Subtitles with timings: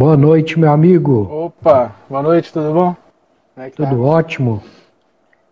[0.00, 1.28] Boa noite, meu amigo.
[1.30, 2.96] Opa, boa noite, tudo bom?
[3.54, 4.02] É tudo tá?
[4.02, 4.62] ótimo.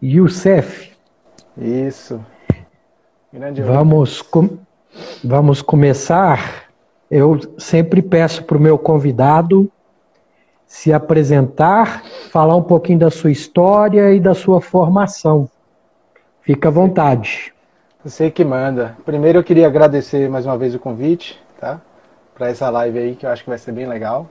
[0.02, 0.90] Youssef.
[1.54, 2.18] Isso.
[3.30, 4.56] Grande vamos, com...
[5.22, 6.64] vamos começar.
[7.10, 9.70] Eu sempre peço para o meu convidado
[10.66, 15.46] se apresentar, falar um pouquinho da sua história e da sua formação.
[16.40, 17.52] Fica à vontade.
[18.02, 18.96] Você que manda.
[19.04, 21.82] Primeiro eu queria agradecer mais uma vez o convite, tá?
[22.34, 24.26] Para essa live aí que eu acho que vai ser bem legal.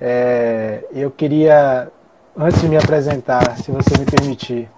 [0.00, 1.88] É, eu queria,
[2.36, 4.68] antes de me apresentar, se você me permitir,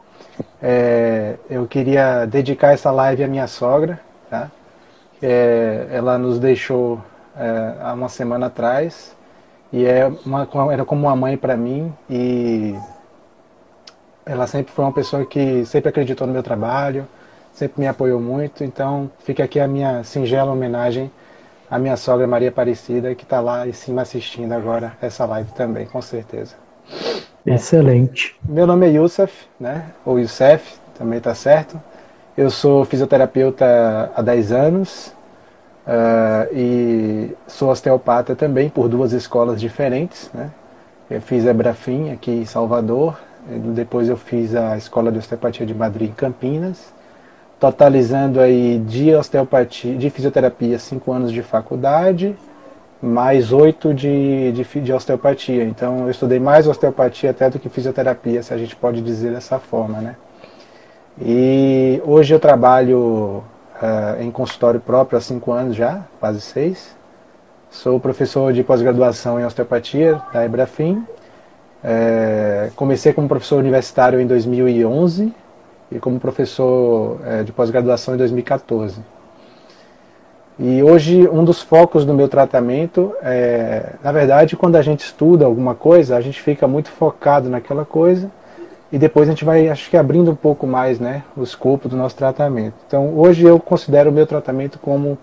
[0.63, 4.51] é, eu queria dedicar essa live à minha sogra, tá?
[5.21, 7.01] É, ela nos deixou
[7.37, 9.15] é, há uma semana atrás
[9.73, 12.75] e é uma, era como uma mãe para mim e
[14.27, 17.07] ela sempre foi uma pessoa que sempre acreditou no meu trabalho,
[17.53, 21.11] sempre me apoiou muito, então fica aqui a minha singela homenagem
[21.73, 25.87] a minha sogra Maria Aparecida, que está lá em cima assistindo agora essa live também,
[25.87, 26.55] com certeza.
[27.47, 28.39] Excelente.
[28.47, 29.87] Meu nome é Youssef, né?
[30.05, 31.81] Ou Youssef, também está certo.
[32.37, 35.15] Eu sou fisioterapeuta há 10 anos
[35.87, 40.51] uh, e sou osteopata também por duas escolas diferentes, né?
[41.11, 43.19] Eu fiz a Brafim aqui em Salvador,
[43.75, 46.93] depois eu fiz a Escola de Osteopatia de Madrid em Campinas
[47.63, 52.37] totalizando aí de osteopatia, de fisioterapia, cinco anos de faculdade,
[53.01, 55.63] mais oito de, de, de, osteopatia.
[55.63, 59.61] Então eu estudei mais osteopatia até do que fisioterapia, se a gente pode dizer dessa
[59.61, 60.17] forma, né?
[61.21, 63.45] E hoje eu trabalho
[63.81, 66.97] uh, em consultório próprio há cinco anos já, quase seis.
[67.71, 71.07] Sou professor de pós-graduação em osteopatia da Ebrafim.
[71.85, 75.33] É, comecei como professor universitário em 2011
[75.95, 79.01] e como professor é, de pós-graduação em 2014.
[80.59, 85.45] E hoje um dos focos do meu tratamento é, na verdade, quando a gente estuda
[85.45, 88.31] alguma coisa, a gente fica muito focado naquela coisa
[88.93, 91.97] e depois a gente vai, acho que abrindo um pouco mais, né, o escopo do
[91.97, 92.75] nosso tratamento.
[92.87, 95.17] Então, hoje eu considero o meu tratamento como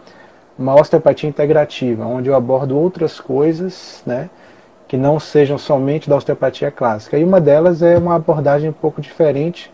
[0.58, 4.29] uma osteopatia integrativa, onde eu abordo outras coisas, né,
[4.88, 7.16] que não sejam somente da osteopatia clássica.
[7.19, 9.72] E uma delas é uma abordagem um pouco diferente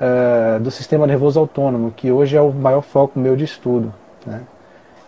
[0.00, 3.92] uh, do sistema nervoso autônomo, que hoje é o maior foco meu de estudo.
[4.26, 4.42] Né?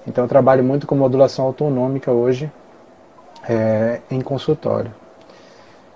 [0.06, 2.50] Então eu trabalho muito com modulação autonômica hoje
[3.49, 4.91] é, em consultório.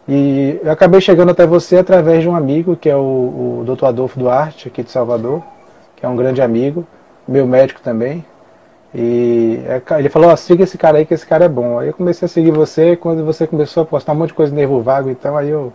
[0.07, 3.87] E eu acabei chegando até você através de um amigo, que é o, o Dr.
[3.87, 5.43] Adolfo Duarte, aqui de Salvador,
[5.95, 6.87] que é um grande amigo,
[7.27, 8.25] meu médico também.
[8.95, 11.79] E é, ele falou, oh, siga esse cara aí, que esse cara é bom.
[11.79, 14.55] Aí eu comecei a seguir você, quando você começou a postar um monte de coisa
[14.55, 15.73] nervo vago, então aí eu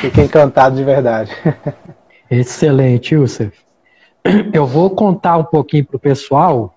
[0.00, 1.30] fiquei encantado de verdade.
[2.30, 3.56] Excelente, Youssef.
[4.52, 6.74] Eu vou contar um pouquinho para o pessoal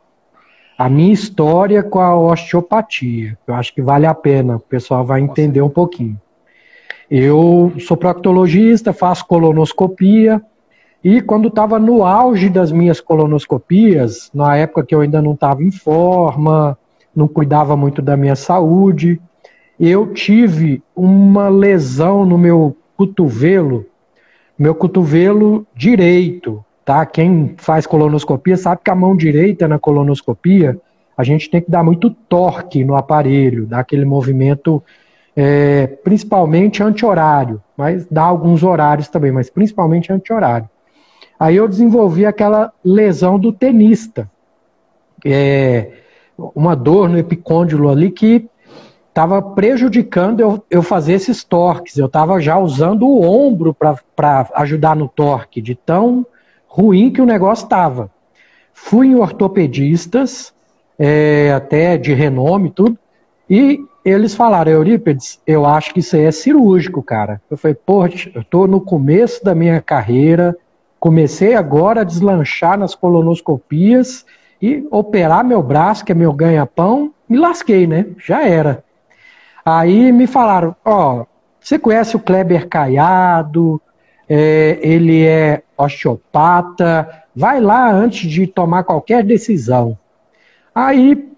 [0.77, 3.37] a minha história com a osteopatia.
[3.47, 6.19] Eu acho que vale a pena, o pessoal vai entender um pouquinho.
[7.09, 10.41] Eu sou proctologista, faço colonoscopia,
[11.03, 15.63] e quando estava no auge das minhas colonoscopias, na época que eu ainda não estava
[15.63, 16.77] em forma,
[17.15, 19.19] não cuidava muito da minha saúde,
[19.79, 23.85] eu tive uma lesão no meu cotovelo
[24.57, 27.05] meu cotovelo direito, tá?
[27.05, 30.79] Quem faz colonoscopia sabe que a mão direita na colonoscopia
[31.17, 34.83] a gente tem que dar muito torque no aparelho, dar aquele movimento
[35.35, 40.67] é, principalmente anti-horário, mas dá alguns horários também, mas principalmente anti-horário.
[41.39, 44.29] Aí eu desenvolvi aquela lesão do tenista,
[45.23, 45.91] é,
[46.55, 48.49] uma dor no epicôndilo ali que
[49.17, 51.97] estava prejudicando eu, eu fazer esses torques.
[51.97, 56.23] Eu estava já usando o ombro para ajudar no torque, de tão
[56.67, 58.11] ruim que o negócio estava.
[58.71, 60.53] Fui em ortopedistas,
[60.99, 62.95] é, até de renome tudo,
[63.49, 67.41] e eles falaram, Eurípides, eu acho que isso aí é cirúrgico, cara.
[67.49, 70.55] Eu falei, poxa, eu estou no começo da minha carreira,
[70.99, 74.23] comecei agora a deslanchar nas colonoscopias
[74.61, 78.05] e operar meu braço, que é meu ganha-pão, me lasquei, né?
[78.19, 78.85] Já era.
[79.69, 81.25] Aí me falaram, ó,
[81.59, 83.81] você conhece o Kleber Caiado,
[84.29, 89.97] é, ele é osteopata, vai lá antes de tomar qualquer decisão.
[90.73, 91.29] Aí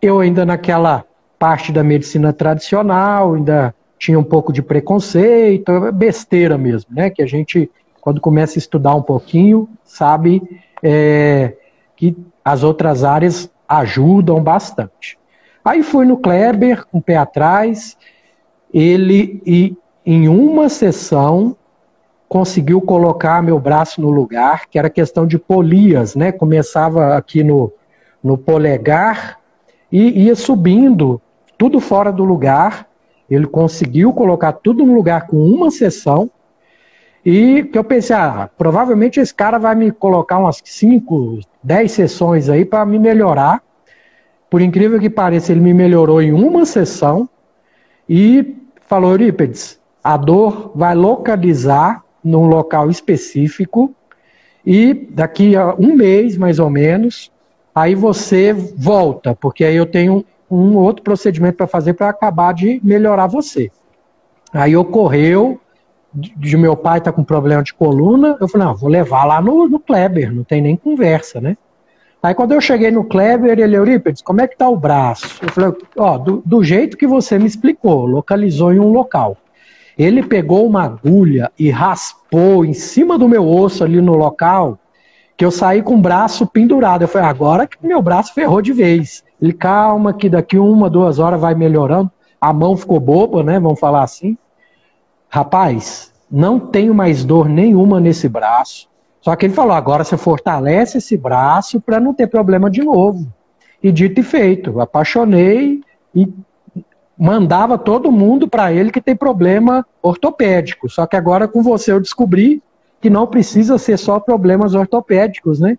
[0.00, 1.04] eu ainda naquela
[1.40, 7.10] parte da medicina tradicional, ainda tinha um pouco de preconceito, besteira mesmo, né?
[7.10, 7.68] Que a gente,
[8.00, 10.40] quando começa a estudar um pouquinho, sabe
[10.80, 11.52] é,
[11.96, 15.18] que as outras áreas ajudam bastante.
[15.66, 17.96] Aí fui no Kleber, com o pé atrás,
[18.72, 19.76] ele e
[20.06, 21.56] em uma sessão
[22.28, 26.30] conseguiu colocar meu braço no lugar, que era questão de polias, né?
[26.30, 27.72] Começava aqui no,
[28.22, 29.40] no polegar
[29.90, 31.20] e ia subindo,
[31.58, 32.86] tudo fora do lugar.
[33.28, 36.30] Ele conseguiu colocar tudo no lugar com uma sessão.
[37.24, 42.48] E que eu pensei, ah, provavelmente esse cara vai me colocar umas 5, 10 sessões
[42.48, 43.65] aí para me melhorar.
[44.48, 47.28] Por incrível que pareça, ele me melhorou em uma sessão
[48.08, 48.56] e
[48.86, 53.94] falou, Eurípides, a dor vai localizar num local específico
[54.64, 57.30] e daqui a um mês, mais ou menos,
[57.74, 62.80] aí você volta, porque aí eu tenho um outro procedimento para fazer para acabar de
[62.82, 63.70] melhorar você.
[64.52, 65.60] Aí ocorreu
[66.14, 69.68] de meu pai tá com problema de coluna, eu falei, não, vou levar lá no,
[69.68, 71.56] no Kleber, não tem nem conversa, né?
[72.22, 75.38] Aí quando eu cheguei no Kleber, ele, Eurípides, como é que tá o braço?
[75.42, 79.36] Eu falei, ó, do, do jeito que você me explicou, localizou em um local.
[79.96, 84.78] Ele pegou uma agulha e raspou em cima do meu osso ali no local,
[85.36, 87.02] que eu saí com o braço pendurado.
[87.02, 89.24] Eu falei, agora que meu braço ferrou de vez.
[89.40, 92.10] Ele, calma, que daqui uma, duas horas vai melhorando.
[92.40, 93.58] A mão ficou boba, né?
[93.58, 94.36] Vamos falar assim.
[95.28, 98.88] Rapaz, não tenho mais dor nenhuma nesse braço.
[99.26, 103.26] Só que ele falou: agora você fortalece esse braço para não ter problema de novo.
[103.82, 105.80] E dito e feito, apaixonei
[106.14, 106.32] e
[107.18, 110.88] mandava todo mundo para ele que tem problema ortopédico.
[110.88, 112.62] Só que agora com você eu descobri
[113.00, 115.76] que não precisa ser só problemas ortopédicos, né?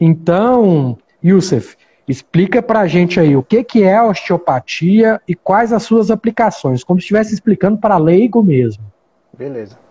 [0.00, 1.74] Então, Youssef,
[2.06, 6.84] explica para a gente aí o que, que é osteopatia e quais as suas aplicações,
[6.84, 8.84] como se estivesse explicando para leigo mesmo.
[9.36, 9.87] Beleza.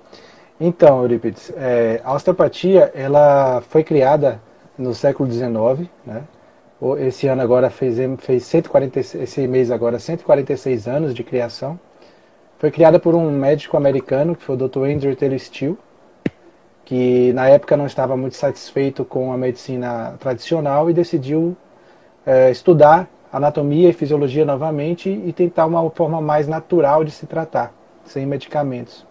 [0.59, 4.41] Então, Eurípides, é, a osteopatia ela foi criada
[4.77, 6.23] no século XIX, né?
[6.99, 11.79] Esse ano agora fez, fez 146, esse mês agora 146 anos de criação.
[12.59, 14.83] Foi criada por um médico americano que foi o Dr.
[14.83, 15.77] Andrew Taylor Steele,
[16.85, 21.57] que na época não estava muito satisfeito com a medicina tradicional e decidiu
[22.25, 27.73] é, estudar anatomia e fisiologia novamente e tentar uma forma mais natural de se tratar,
[28.05, 29.06] sem medicamentos.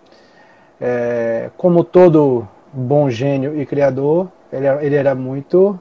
[0.81, 5.79] É, como todo bom gênio e criador, ele, ele era muito,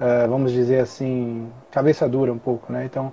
[0.00, 2.84] é, vamos dizer assim, cabeça dura um pouco, né?
[2.84, 3.12] Então,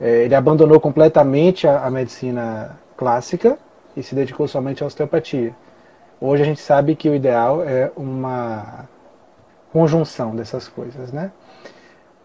[0.00, 3.58] é, ele abandonou completamente a, a, medicina clássica
[3.96, 5.54] e se dedicou somente à osteopatia.
[6.20, 8.88] Hoje a gente sabe que o ideal é uma
[9.72, 11.30] conjunção dessas coisas, né?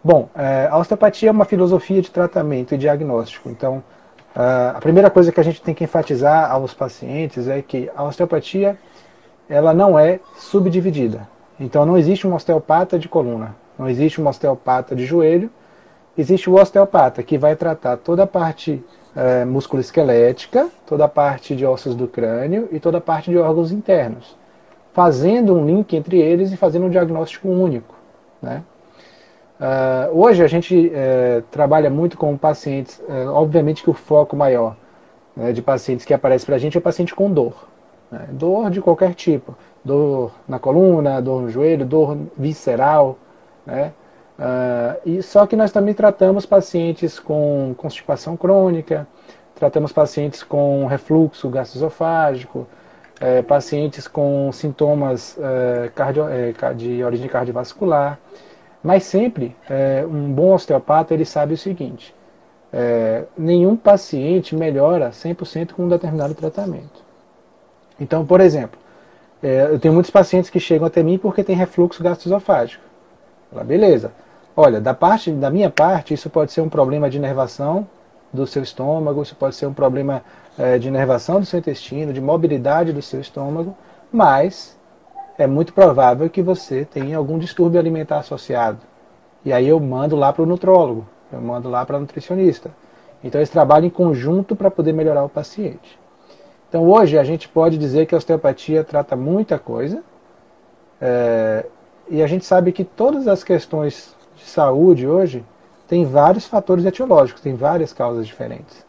[0.03, 3.50] Bom, é, a osteopatia é uma filosofia de tratamento e diagnóstico.
[3.50, 3.83] Então,
[4.36, 8.04] Uh, a primeira coisa que a gente tem que enfatizar aos pacientes é que a
[8.04, 8.78] osteopatia
[9.50, 11.28] ela não é subdividida.
[11.59, 15.50] Então não existe um osteopata de coluna, não existe um osteopata de joelho,
[16.18, 18.83] existe o osteopata que vai tratar toda a parte
[19.16, 23.71] uh, musculoesquelética, toda a parte de ossos do crânio e toda a parte de órgãos
[23.71, 24.38] internos,
[24.94, 27.95] fazendo um link entre eles e fazendo um diagnóstico único.
[28.42, 28.64] Né?
[29.59, 34.78] Uh, hoje a gente uh, trabalha muito com pacientes, uh, obviamente que o foco maior
[35.35, 37.68] né, de pacientes que aparece para a gente é o paciente com dor.
[38.09, 43.18] Né, dor de qualquer tipo, dor na coluna, dor no joelho, dor visceral.
[43.66, 43.92] Né,
[44.39, 49.06] ah, e só que nós também tratamos pacientes com constipação crônica,
[49.56, 52.66] tratamos pacientes com refluxo gastroesofágico,
[53.19, 55.37] eh, pacientes com sintomas
[55.94, 56.23] cardio,
[56.78, 58.18] de origem cardiovascular.
[58.83, 62.16] Mas sempre, é, um bom osteopata ele sabe o seguinte:
[62.71, 67.04] é, nenhum paciente melhora 100% com um determinado tratamento.
[68.00, 68.80] Então, por exemplo,
[69.44, 72.83] é, eu tenho muitos pacientes que chegam até mim porque tem refluxo gastroesofágico.
[73.52, 74.12] Fala, beleza.
[74.56, 77.88] Olha, da parte da minha parte, isso pode ser um problema de inervação
[78.31, 80.24] do seu estômago, isso pode ser um problema
[80.57, 83.76] é, de inervação do seu intestino, de mobilidade do seu estômago,
[84.12, 84.78] mas
[85.40, 88.80] é muito provável que você tenha algum distúrbio alimentar associado.
[89.46, 92.69] E aí eu mando lá para o nutrólogo, eu mando lá para nutricionista.
[93.24, 95.98] Então eles trabalham em conjunto para poder melhorar o paciente.
[96.68, 100.04] Então hoje a gente pode dizer que a osteopatia trata muita coisa.
[101.00, 101.66] É,
[102.10, 105.46] e a gente sabe que todas as questões de saúde hoje
[105.88, 108.86] tem vários fatores etiológicos, tem várias causas diferentes.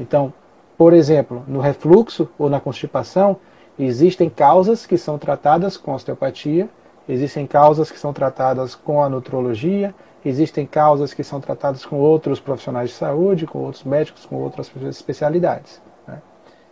[0.00, 0.34] Então,
[0.76, 3.36] por exemplo, no refluxo ou na constipação,
[3.78, 6.68] existem causas que são tratadas com osteopatia,
[7.08, 12.38] existem causas que são tratadas com a nutrologia, existem causas que são tratadas com outros
[12.38, 15.82] profissionais de saúde, com outros médicos, com outras especialidades.
[16.06, 16.20] Né?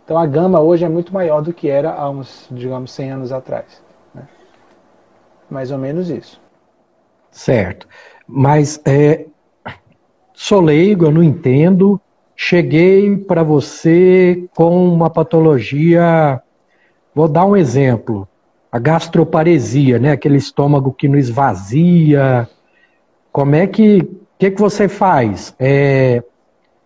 [0.03, 3.31] Então a gama hoje é muito maior do que era há uns, digamos, 100 anos
[3.31, 3.83] atrás.
[4.13, 4.27] Né?
[5.49, 6.39] Mais ou menos isso.
[7.29, 7.87] Certo.
[8.27, 9.25] Mas é,
[10.33, 11.99] sou leigo, eu não entendo.
[12.35, 16.41] Cheguei para você com uma patologia.
[17.13, 18.27] Vou dar um exemplo.
[18.71, 20.11] A gastroparesia, né?
[20.11, 22.47] Aquele estômago que não esvazia,
[23.31, 23.99] como é que.
[23.99, 25.53] O que, que você faz?
[25.59, 26.23] É,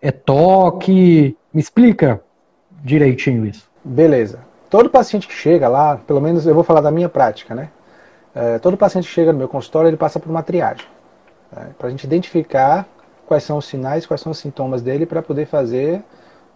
[0.00, 1.36] é toque?
[1.52, 2.20] Me explica
[2.82, 3.68] direitinho isso.
[3.82, 4.40] Beleza.
[4.68, 7.70] Todo paciente que chega lá, pelo menos eu vou falar da minha prática, né?
[8.34, 10.86] É, todo paciente que chega no meu consultório, ele passa por uma triagem.
[11.50, 11.70] Né?
[11.78, 12.86] Para a gente identificar
[13.26, 16.02] quais são os sinais, quais são os sintomas dele, para poder fazer,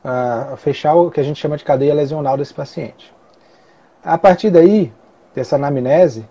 [0.05, 3.13] uh, fechar o que a gente chama de cadeia lesional desse paciente.
[4.05, 4.93] A partir daí,
[5.35, 6.27] dessa anamnese,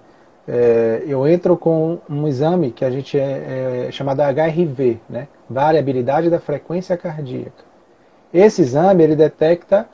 [0.48, 5.28] é, eu entro com um exame que a gente é, é chamado HRV, né?
[5.50, 7.64] variabilidade da frequência cardíaca.
[8.34, 9.88] Esse exame ele detecta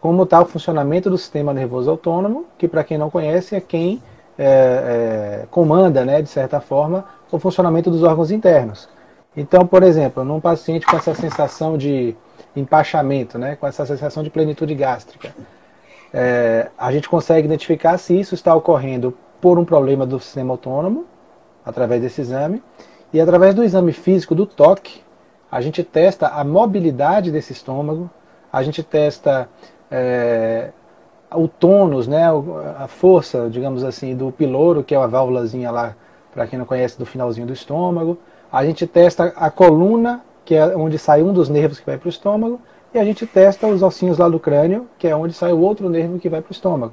[0.00, 4.02] como está o funcionamento do sistema nervoso autônomo, que para quem não conhece é quem
[4.36, 8.88] é, é, comanda, né, de certa forma, o funcionamento dos órgãos internos.
[9.36, 12.16] Então, por exemplo, num paciente com essa sensação de
[12.56, 15.32] empachamento, né, com essa sensação de plenitude gástrica,
[16.12, 21.06] é, a gente consegue identificar se isso está ocorrendo por um problema do sistema autônomo,
[21.64, 22.62] através desse exame,
[23.12, 25.02] e através do exame físico do toque,
[25.50, 28.10] a gente testa a mobilidade desse estômago,
[28.52, 29.48] a gente testa
[29.90, 30.70] é,
[31.34, 32.24] o tônus, né,
[32.78, 35.94] a força, digamos assim, do piloro, que é a válvulazinha lá,
[36.32, 38.18] para quem não conhece, do finalzinho do estômago.
[38.50, 42.06] A gente testa a coluna, que é onde sai um dos nervos que vai para
[42.06, 42.60] o estômago,
[42.94, 45.88] e a gente testa os ossinhos lá do crânio, que é onde sai o outro
[45.88, 46.92] nervo que vai para o estômago.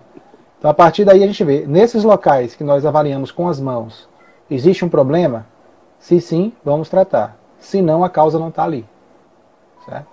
[0.58, 4.10] Então, a partir daí, a gente vê, nesses locais que nós avaliamos com as mãos,
[4.50, 5.46] existe um problema?
[6.00, 7.38] Se sim, vamos tratar.
[7.60, 8.86] Se não, a causa não está ali.
[9.86, 10.08] Certo?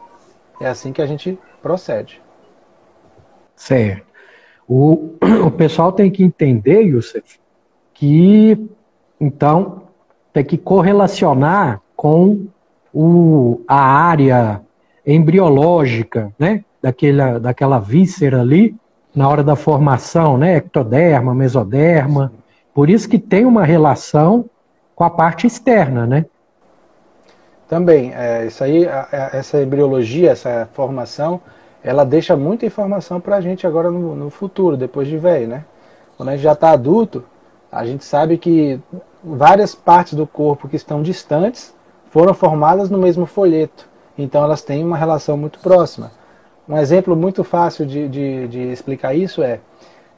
[0.61, 2.21] É assim que a gente procede.
[3.55, 4.07] Certo.
[4.69, 5.15] O,
[5.47, 7.39] o pessoal tem que entender, Youssef,
[7.95, 8.69] que
[9.21, 9.83] então
[10.33, 12.47] tem que correlacionar com
[12.93, 14.63] o, a área
[15.07, 16.65] embriológica, né?
[16.83, 18.75] Daquela, daquela víscera ali,
[19.15, 20.57] na hora da formação, né?
[20.57, 22.33] Ectoderma, mesoderma.
[22.75, 24.45] Por isso que tem uma relação
[24.95, 26.27] com a parte externa, né?
[27.69, 28.87] Também, é, isso aí,
[29.33, 31.41] essa embriologia, essa formação,
[31.83, 35.65] ela deixa muita informação para a gente agora no, no, futuro, depois de velho, né?
[36.17, 37.25] Quando a gente já está adulto,
[37.71, 38.81] a gente sabe que
[39.23, 41.75] várias partes do corpo que estão distantes
[42.11, 46.11] foram formadas no mesmo folheto, então elas têm uma relação muito próxima.
[46.69, 49.61] Um exemplo muito fácil de, de, de explicar isso é,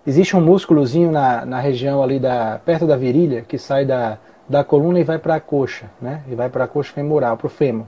[0.06, 4.64] existe um músculozinho na, na região ali da, perto da virilha, que sai da, da
[4.64, 6.22] coluna e vai para a coxa, né?
[6.28, 7.86] E vai para a coxa femoral, para o fêmur.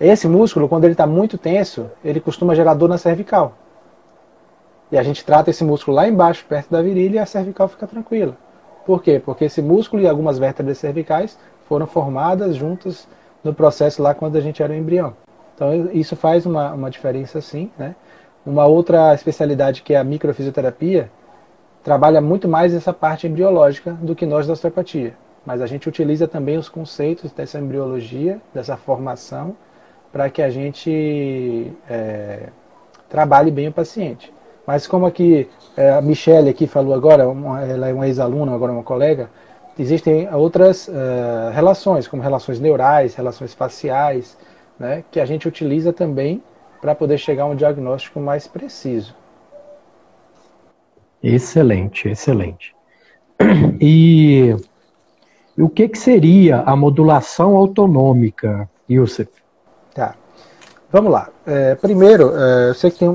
[0.00, 3.52] Esse músculo, quando ele está muito tenso, ele costuma gerar dor na cervical.
[4.90, 7.86] E a gente trata esse músculo lá embaixo, perto da virilha, e a cervical fica
[7.86, 8.34] tranquila.
[8.86, 9.20] Por quê?
[9.22, 13.06] Porque esse músculo e algumas vértebras cervicais foram formadas juntas
[13.48, 15.16] no processo lá quando a gente era um embrião.
[15.54, 17.70] Então isso faz uma, uma diferença sim.
[17.78, 17.96] Né?
[18.44, 21.10] Uma outra especialidade que é a microfisioterapia
[21.82, 25.14] trabalha muito mais essa parte embriológica do que nós da osteopatia.
[25.46, 29.56] Mas a gente utiliza também os conceitos dessa embriologia, dessa formação,
[30.12, 32.50] para que a gente é,
[33.08, 34.32] trabalhe bem o paciente.
[34.66, 38.72] Mas como aqui é, a Michelle aqui falou agora, uma, ela é uma ex-aluna, agora
[38.72, 39.30] uma colega,
[39.78, 44.36] existem outras uh, relações, como relações neurais, relações faciais,
[44.78, 46.42] né, que a gente utiliza também
[46.80, 49.14] para poder chegar a um diagnóstico mais preciso.
[51.22, 52.74] Excelente, excelente.
[53.80, 54.54] E,
[55.56, 59.28] e o que, que seria a modulação autonômica, Yusuf?
[59.94, 60.14] Tá.
[60.90, 61.28] Vamos lá.
[61.46, 63.08] É, primeiro, é, eu sei que tem,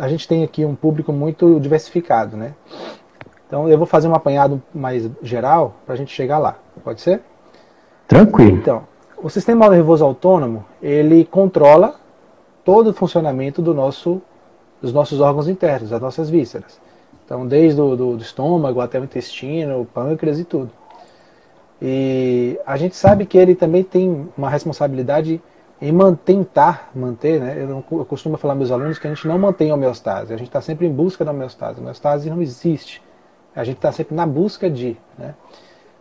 [0.00, 2.54] a gente tem aqui um público muito diversificado, né?
[3.50, 6.54] Então eu vou fazer um apanhado mais geral para a gente chegar lá.
[6.84, 7.20] Pode ser?
[8.06, 8.56] Tranquilo.
[8.56, 8.84] Então,
[9.20, 11.96] o sistema nervoso autônomo, ele controla
[12.64, 14.22] todo o funcionamento do nosso,
[14.80, 16.80] dos nossos órgãos internos, das nossas vísceras.
[17.24, 20.70] Então, desde o do, do estômago até o intestino, o pâncreas e tudo.
[21.82, 25.42] E a gente sabe que ele também tem uma responsabilidade
[25.82, 27.56] em man, tentar manter, né?
[27.60, 30.32] Eu, não, eu costumo falar para meus alunos que a gente não mantém a homeostase,
[30.32, 31.78] a gente está sempre em busca da homeostase.
[31.78, 33.02] A homeostase não existe.
[33.54, 34.96] A gente está sempre na busca de.
[35.18, 35.34] Né?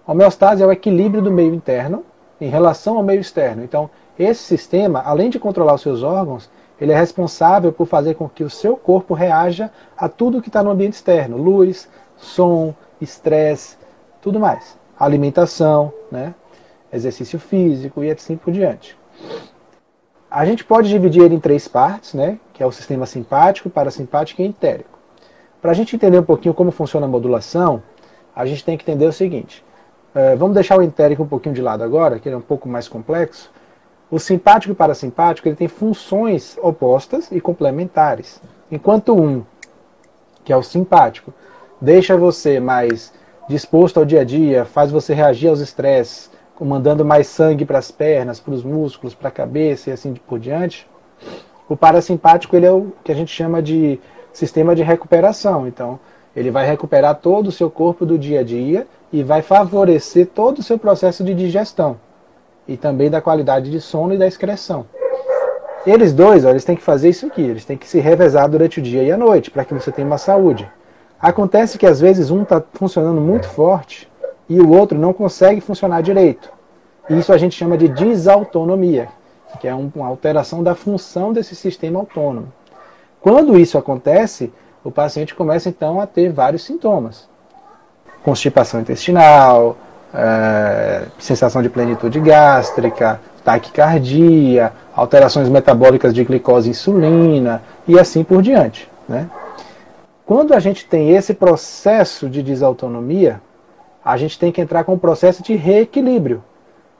[0.05, 2.03] Homeostase é o equilíbrio do meio interno
[2.39, 3.63] em relação ao meio externo.
[3.63, 8.29] Então, esse sistema, além de controlar os seus órgãos, ele é responsável por fazer com
[8.29, 13.77] que o seu corpo reaja a tudo que está no ambiente externo: luz, som, estresse,
[14.21, 14.77] tudo mais.
[14.97, 16.33] Alimentação, né?
[16.91, 18.97] exercício físico e assim por diante.
[20.29, 22.39] A gente pode dividir ele em três partes, né?
[22.53, 24.98] que é o sistema simpático, parasimpático e entérico.
[25.61, 27.83] Para a gente entender um pouquinho como funciona a modulação,
[28.35, 29.63] a gente tem que entender o seguinte.
[30.15, 32.69] Uh, vamos deixar o entérico um pouquinho de lado agora, que ele é um pouco
[32.69, 33.51] mais complexo.
[34.09, 38.41] O simpático e parasimpático ele tem funções opostas e complementares.
[38.71, 39.43] Enquanto um,
[40.43, 41.33] que é o simpático,
[41.79, 43.13] deixa você mais
[43.49, 47.91] disposto ao dia a dia, faz você reagir aos estresses, mandando mais sangue para as
[47.91, 50.87] pernas, para os músculos, para a cabeça e assim por diante.
[51.67, 53.99] O parasimpático ele é o que a gente chama de
[54.33, 55.67] sistema de recuperação.
[55.67, 55.99] Então,
[56.35, 60.59] ele vai recuperar todo o seu corpo do dia a dia e vai favorecer todo
[60.59, 61.97] o seu processo de digestão
[62.67, 64.85] e também da qualidade de sono e da excreção.
[65.85, 68.79] Eles dois, ó, eles têm que fazer isso aqui, eles têm que se revezar durante
[68.79, 70.69] o dia e a noite para que você tenha uma saúde.
[71.19, 74.09] Acontece que às vezes um está funcionando muito forte
[74.47, 76.51] e o outro não consegue funcionar direito.
[77.09, 79.09] Isso a gente chama de desautonomia,
[79.59, 82.53] que é uma alteração da função desse sistema autônomo.
[83.21, 84.51] Quando isso acontece,
[84.83, 87.27] o paciente começa então a ter vários sintomas:
[88.23, 89.77] constipação intestinal,
[90.13, 98.41] é, sensação de plenitude gástrica, taquicardia, alterações metabólicas de glicose e insulina e assim por
[98.41, 98.89] diante.
[99.07, 99.29] Né?
[100.25, 103.41] Quando a gente tem esse processo de desautonomia,
[104.03, 106.43] a gente tem que entrar com um processo de reequilíbrio.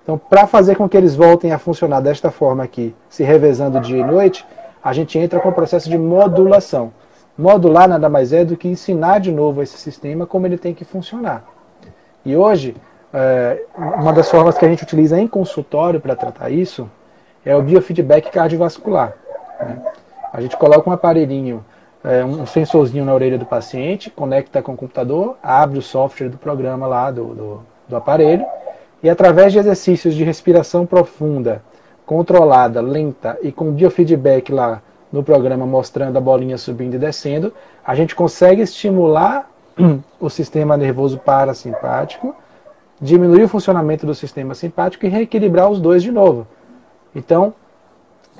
[0.03, 3.99] Então, para fazer com que eles voltem a funcionar desta forma aqui, se revezando dia
[3.99, 4.45] e noite,
[4.83, 6.91] a gente entra com o processo de modulação.
[7.37, 10.83] Modular nada mais é do que ensinar de novo esse sistema como ele tem que
[10.83, 11.44] funcionar.
[12.25, 12.75] E hoje,
[13.13, 16.89] é, uma das formas que a gente utiliza em consultório para tratar isso
[17.46, 19.13] é o biofeedback cardiovascular.
[19.59, 19.81] Né?
[20.31, 21.63] A gente coloca um aparelhinho,
[22.03, 26.37] é, um sensorzinho na orelha do paciente, conecta com o computador, abre o software do
[26.37, 28.46] programa lá do, do, do aparelho
[29.01, 31.63] e através de exercícios de respiração profunda,
[32.09, 34.81] controlada, lenta e com biofeedback lá
[35.13, 37.53] no programa mostrando a bolinha subindo e descendo,
[37.85, 39.48] a gente consegue estimular
[40.19, 42.35] o sistema nervoso parasimpático
[43.00, 46.48] diminuir o funcionamento do sistema simpático e reequilibrar os dois de novo.
[47.13, 47.53] Então,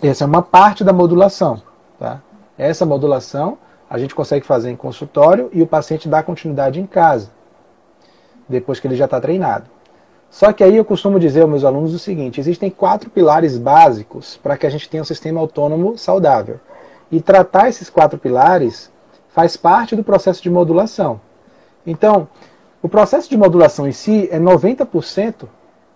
[0.02, 1.62] essa é uma parte da modulação.
[2.00, 2.22] Tá?
[2.58, 7.30] Essa modulação a gente consegue fazer em consultório e o paciente dá continuidade em casa,
[8.48, 9.66] depois que ele já está treinado.
[10.30, 14.38] Só que aí eu costumo dizer aos meus alunos o seguinte: existem quatro pilares básicos
[14.38, 16.60] para que a gente tenha um sistema autônomo saudável.
[17.12, 18.92] E tratar esses quatro pilares
[19.30, 21.20] faz parte do processo de modulação.
[21.86, 22.28] Então,
[22.82, 25.48] o processo de modulação em si é 90%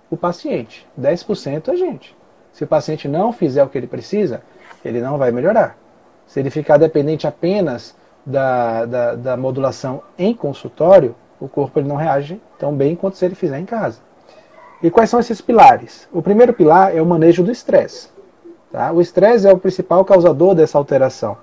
[0.10, 2.15] o paciente, 10% a gente.
[2.52, 4.43] Se o paciente não fizer o que ele precisa,
[4.84, 5.78] ele não vai melhorar.
[6.28, 11.96] Se ele ficar dependente apenas da, da, da modulação em consultório, o corpo ele não
[11.96, 14.00] reage tão bem quanto se ele fizer em casa.
[14.84, 16.10] E quais são esses pilares?
[16.12, 18.10] O primeiro pilar é o manejo do estresse.
[18.69, 18.91] Tá?
[18.91, 21.38] O estresse é o principal causador dessa alteração.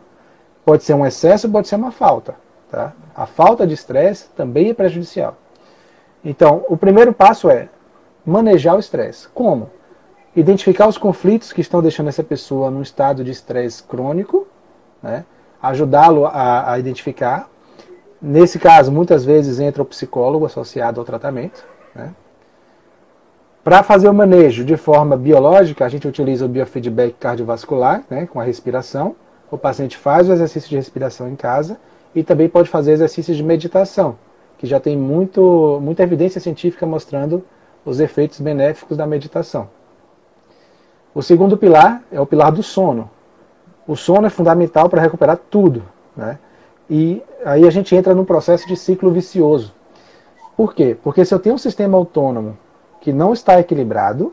[0.63, 2.35] Pode ser um excesso, pode ser uma falta.
[2.71, 2.93] Tá?
[3.17, 5.39] A falta de estresse também é prejudicial.
[6.23, 7.71] Então, o primeiro passo é
[8.27, 9.27] manejar o estresse.
[9.29, 9.71] Como?
[10.37, 14.47] Identificar os conflitos que estão deixando essa pessoa num estado de estresse crônico,
[15.03, 15.25] né?
[15.63, 17.49] ajudá-lo a, a identificar.
[18.21, 21.65] Nesse caso, muitas vezes entra o psicólogo associado ao tratamento.
[21.95, 22.13] Né?
[23.63, 28.41] Para fazer o manejo de forma biológica, a gente utiliza o biofeedback cardiovascular, né, com
[28.41, 29.15] a respiração.
[29.51, 31.79] O paciente faz o exercício de respiração em casa
[32.15, 34.17] e também pode fazer exercícios de meditação,
[34.57, 37.45] que já tem muito, muita evidência científica mostrando
[37.85, 39.69] os efeitos benéficos da meditação.
[41.15, 43.11] O segundo pilar é o pilar do sono.
[43.87, 45.83] O sono é fundamental para recuperar tudo.
[46.17, 46.39] Né?
[46.89, 49.75] E aí a gente entra num processo de ciclo vicioso.
[50.57, 50.97] Por quê?
[51.03, 52.57] Porque se eu tenho um sistema autônomo
[53.01, 54.33] que não está equilibrado,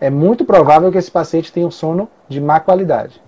[0.00, 3.22] é muito provável que esse paciente tenha um sono de má qualidade.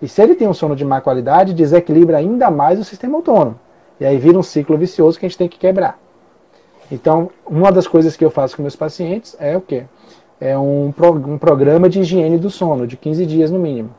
[0.00, 3.58] E se ele tem um sono de má qualidade, desequilibra ainda mais o sistema autônomo.
[4.00, 5.98] E aí vira um ciclo vicioso que a gente tem que quebrar.
[6.90, 9.84] Então, uma das coisas que eu faço com meus pacientes é o quê?
[10.40, 10.92] É um,
[11.26, 13.94] um programa de higiene do sono, de 15 dias no mínimo.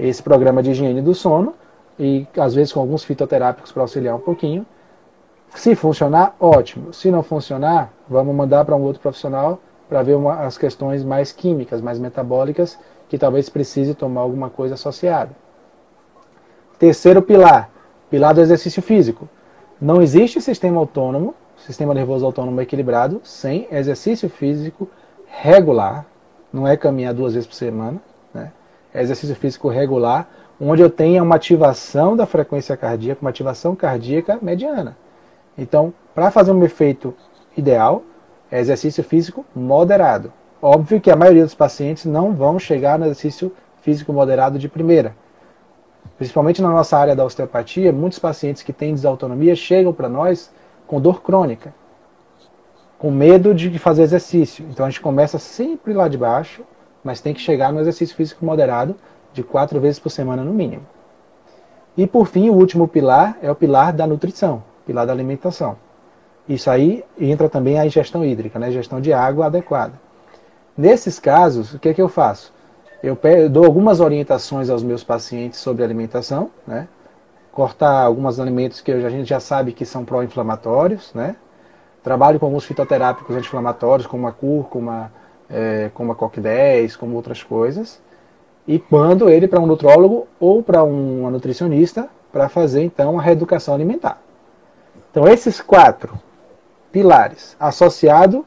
[0.00, 1.54] Esse programa de higiene do sono,
[1.98, 4.64] e às vezes com alguns fitoterápicos para auxiliar um pouquinho.
[5.54, 6.92] Se funcionar, ótimo.
[6.92, 11.32] Se não funcionar, vamos mandar para um outro profissional para ver uma, as questões mais
[11.32, 15.30] químicas, mais metabólicas, que talvez precise tomar alguma coisa associada.
[16.78, 17.70] Terceiro pilar,
[18.10, 19.28] pilar do exercício físico.
[19.80, 24.88] Não existe sistema autônomo, sistema nervoso autônomo equilibrado, sem exercício físico
[25.26, 26.06] regular,
[26.52, 28.00] não é caminhar duas vezes por semana,
[28.32, 28.52] né?
[28.92, 30.28] é exercício físico regular,
[30.60, 34.96] onde eu tenha uma ativação da frequência cardíaca, uma ativação cardíaca mediana.
[35.58, 37.12] Então, para fazer um efeito
[37.56, 38.02] ideal,
[38.50, 40.32] é exercício físico moderado.
[40.62, 45.14] Óbvio que a maioria dos pacientes não vão chegar no exercício físico moderado de primeira.
[46.16, 50.50] Principalmente na nossa área da osteopatia, muitos pacientes que têm desautonomia chegam para nós
[50.86, 51.74] com dor crônica,
[52.98, 54.66] com medo de fazer exercício.
[54.70, 56.62] Então a gente começa sempre lá de baixo,
[57.04, 58.96] mas tem que chegar no exercício físico moderado
[59.32, 60.82] de quatro vezes por semana no mínimo.
[61.96, 65.76] E por fim, o último pilar é o pilar da nutrição, pilar da alimentação.
[66.48, 68.70] Isso aí entra também a ingestão hídrica, né?
[68.70, 69.92] gestão de água adequada.
[70.76, 72.54] Nesses casos, o que, é que eu faço?
[73.02, 73.18] Eu
[73.50, 76.88] dou algumas orientações aos meus pacientes sobre alimentação, né?
[77.52, 81.36] cortar alguns alimentos que a gente já sabe que são pró-inflamatórios, né?
[82.02, 85.12] Trabalho com alguns fitoterápicos anti-inflamatórios, como a cúrcuma,
[85.50, 88.00] é, como a COC10, como outras coisas,
[88.66, 93.74] e mando ele para um nutrólogo ou para uma nutricionista para fazer então a reeducação
[93.74, 94.22] alimentar.
[95.18, 96.16] Então esses quatro
[96.92, 98.46] pilares, associado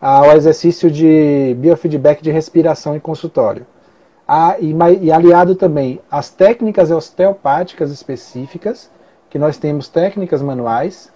[0.00, 3.64] ao exercício de biofeedback de respiração em consultório,
[4.26, 8.90] a, e, e aliado também às técnicas osteopáticas específicas,
[9.30, 11.08] que nós temos técnicas manuais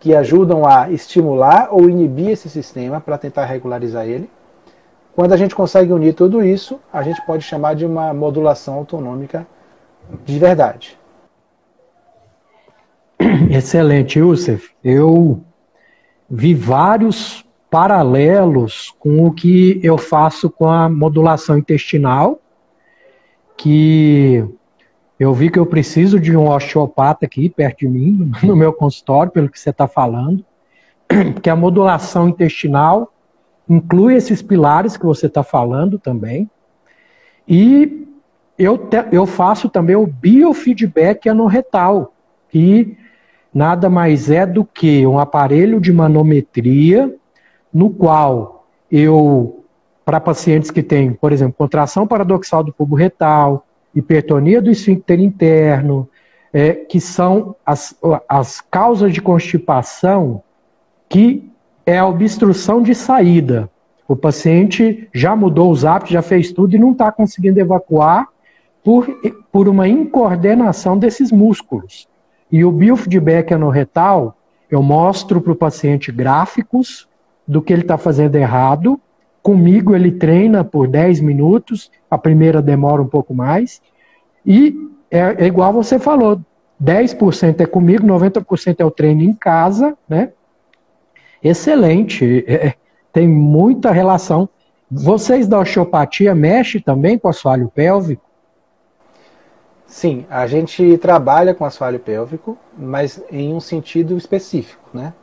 [0.00, 4.30] que ajudam a estimular ou inibir esse sistema para tentar regularizar ele.
[5.14, 9.46] Quando a gente consegue unir tudo isso, a gente pode chamar de uma modulação autonômica
[10.24, 10.95] de verdade.
[13.50, 14.70] Excelente, Youssef.
[14.82, 15.42] Eu
[16.28, 22.40] vi vários paralelos com o que eu faço com a modulação intestinal,
[23.56, 24.44] que
[25.18, 29.32] eu vi que eu preciso de um osteopata aqui perto de mim, no meu consultório,
[29.32, 30.44] pelo que você está falando,
[31.42, 33.12] que a modulação intestinal
[33.68, 36.48] inclui esses pilares que você está falando também.
[37.48, 38.06] E
[38.58, 42.14] eu, te, eu faço também o biofeedback anorretal,
[42.48, 42.96] que
[43.56, 47.16] nada mais é do que um aparelho de manometria
[47.72, 49.64] no qual eu,
[50.04, 56.06] para pacientes que têm, por exemplo, contração paradoxal do cubo retal, hipertonia do esfíncter interno,
[56.52, 57.96] é, que são as,
[58.28, 60.42] as causas de constipação,
[61.08, 61.50] que
[61.86, 63.70] é a obstrução de saída.
[64.06, 68.28] O paciente já mudou os hábitos, já fez tudo e não está conseguindo evacuar
[68.84, 69.08] por,
[69.50, 72.06] por uma incoordenação desses músculos.
[72.50, 74.36] E o biofeedback anorretal,
[74.70, 77.08] eu mostro para o paciente gráficos
[77.46, 79.00] do que ele está fazendo errado
[79.46, 83.80] Comigo ele treina por 10 minutos, a primeira demora um pouco mais.
[84.44, 84.74] E
[85.08, 86.40] é, é igual você falou,
[86.82, 90.32] 10% é comigo, 90% é o treino em casa, né?
[91.40, 92.74] Excelente, é, é,
[93.12, 94.48] tem muita relação.
[94.90, 98.25] Vocês da osteopatia mexem também com assoalho pélvico?
[99.86, 105.14] Sim, a gente trabalha com assoalho pélvico, mas em um sentido específico, né?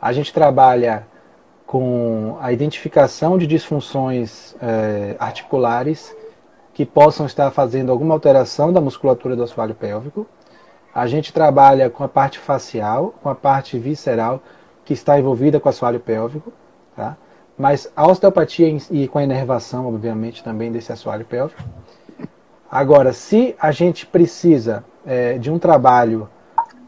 [0.00, 1.06] A gente trabalha
[1.66, 6.14] com a identificação de disfunções é, articulares
[6.72, 10.26] que possam estar fazendo alguma alteração da musculatura do assoalho pélvico.
[10.94, 14.40] A gente trabalha com a parte facial, com a parte visceral
[14.84, 16.52] que está envolvida com o assoalho pélvico,
[16.94, 17.16] tá?
[17.58, 21.62] mas a osteopatia e com a inervação, obviamente, também desse assoalho pélvico.
[22.70, 26.28] Agora, se a gente precisa é, de um trabalho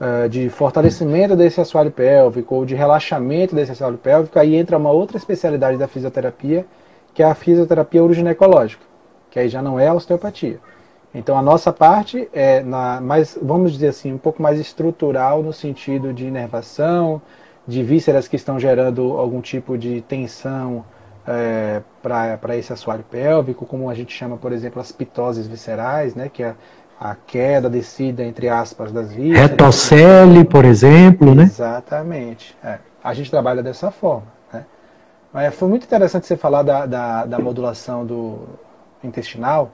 [0.00, 4.90] uh, de fortalecimento desse assoalho pélvico ou de relaxamento desse assoalho pélvico, aí entra uma
[4.90, 6.66] outra especialidade da fisioterapia,
[7.14, 8.84] que é a fisioterapia uroginecológica,
[9.30, 10.58] que aí já não é a osteopatia.
[11.14, 15.52] Então a nossa parte é na, mais, vamos dizer assim, um pouco mais estrutural no
[15.52, 17.22] sentido de inervação,
[17.66, 20.84] de vísceras que estão gerando algum tipo de tensão
[21.28, 26.30] é, para esse assoalho pélvico, como a gente chama, por exemplo, as pitoses viscerais, né,
[26.32, 26.54] que é
[26.98, 29.50] a queda, descida, entre aspas, das vísceras.
[29.50, 31.44] Retocele, por exemplo, né?
[31.44, 32.56] Exatamente.
[32.64, 32.78] É.
[33.04, 34.26] A gente trabalha dessa forma.
[34.52, 34.64] Né?
[35.32, 38.40] Mas foi muito interessante você falar da, da, da, modulação do
[39.04, 39.70] intestinal,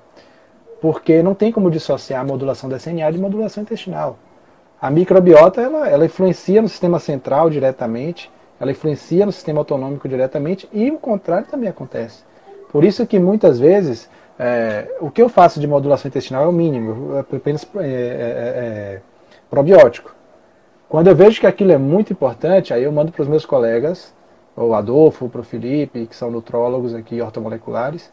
[0.82, 4.18] porque não tem como dissociar a modulação da SNA de modulação intestinal.
[4.82, 10.68] A microbiota, ela, ela influencia no sistema central diretamente, ela influencia no sistema autonômico diretamente,
[10.72, 12.22] e o contrário também acontece.
[12.70, 16.52] Por isso que muitas vezes é, o que eu faço de modulação intestinal é o
[16.52, 19.00] mínimo, é apenas é, é, é,
[19.48, 20.14] probiótico.
[20.88, 24.12] Quando eu vejo que aquilo é muito importante, aí eu mando para os meus colegas,
[24.56, 28.10] o Adolfo, para o Felipe, que são nutrólogos aqui, ortomoleculares,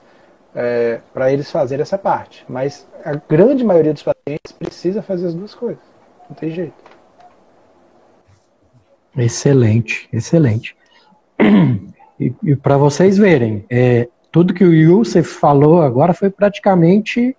[0.55, 2.45] é, para eles fazerem essa parte.
[2.49, 5.83] Mas a grande maioria dos pacientes precisa fazer as duas coisas.
[6.29, 6.73] Não tem jeito.
[9.17, 10.75] Excelente, excelente.
[12.19, 17.35] E, e para vocês verem, é, tudo que o Yusuf falou agora foi praticamente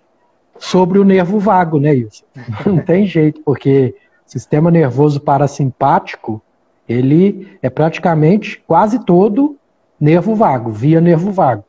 [0.59, 2.25] sobre o nervo vago, né, Yusuf?
[2.65, 6.41] Não tem jeito, porque sistema nervoso parasimpático,
[6.87, 9.57] ele é praticamente quase todo
[9.99, 11.63] nervo vago, via nervo vago.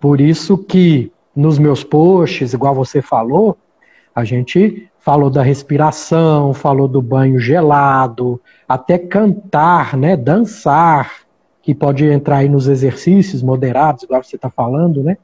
[0.00, 3.56] Por isso que nos meus posts, igual você falou,
[4.14, 11.16] a gente falou da respiração, falou do banho gelado, até cantar, né, dançar,
[11.60, 15.18] que pode entrar aí nos exercícios moderados, igual você está falando, né?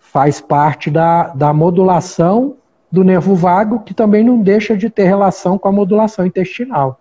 [0.00, 2.56] Faz parte da, da modulação
[2.90, 6.98] do nervo vago, que também não deixa de ter relação com a modulação intestinal.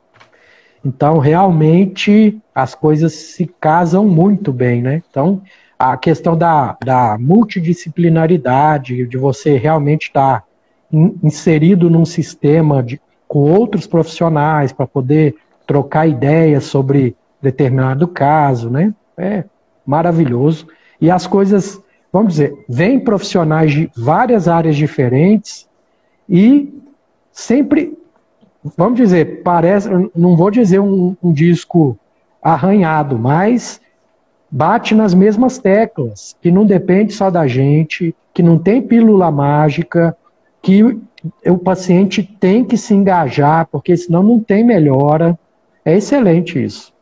[0.86, 5.02] Então, realmente, as coisas se casam muito bem, né?
[5.10, 5.42] Então,
[5.80, 10.47] a questão da, da multidisciplinaridade, de você realmente estar tá
[10.92, 18.94] inserido num sistema de, com outros profissionais para poder trocar ideias sobre determinado caso, né?
[19.18, 19.44] É
[19.86, 20.68] maravilhoso.
[21.00, 25.68] E as coisas, vamos dizer, vêm profissionais de várias áreas diferentes
[26.30, 26.74] e
[27.32, 27.98] sempre,
[28.76, 31.98] vamos dizer, parece, não vou dizer um, um disco
[32.42, 33.82] arranhado, mas
[34.50, 40.16] bate nas mesmas teclas, que não depende só da gente, que não tem pílula mágica,
[40.68, 41.00] que
[41.50, 45.40] o paciente tem que se engajar, porque senão não tem melhora.
[45.86, 46.94] É excelente isso.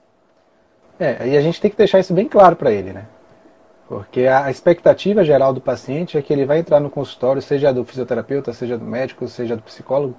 [0.99, 3.05] É, e a gente tem que deixar isso bem claro para ele, né?
[3.89, 7.83] Porque a expectativa geral do paciente é que ele vai entrar no consultório, seja do
[7.83, 10.15] fisioterapeuta, seja do médico, seja do psicólogo,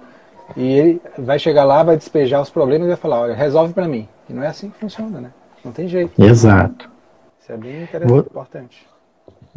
[0.57, 3.87] e ele vai chegar lá, vai despejar os problemas e vai falar, olha, resolve para
[3.87, 4.09] mim.
[4.29, 5.31] E não é assim que funciona, né?
[5.63, 6.21] Não tem jeito.
[6.21, 6.91] Exato.
[7.39, 8.87] Isso é bem interessante, importante.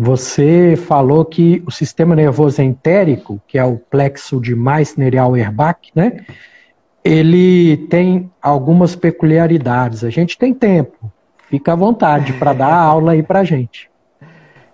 [0.02, 5.90] Você falou que o sistema nervoso entérico, que é o plexo de Meissner e Auerbach,
[5.94, 6.24] né?
[7.04, 10.02] ele tem algumas peculiaridades.
[10.02, 11.12] A gente tem tempo,
[11.50, 13.90] fica à vontade para dar aula aí para a gente.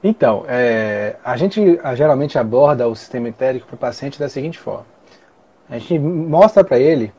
[0.00, 4.86] Então, é, a gente geralmente aborda o sistema entérico para o paciente da seguinte forma:
[5.68, 7.12] a gente mostra para ele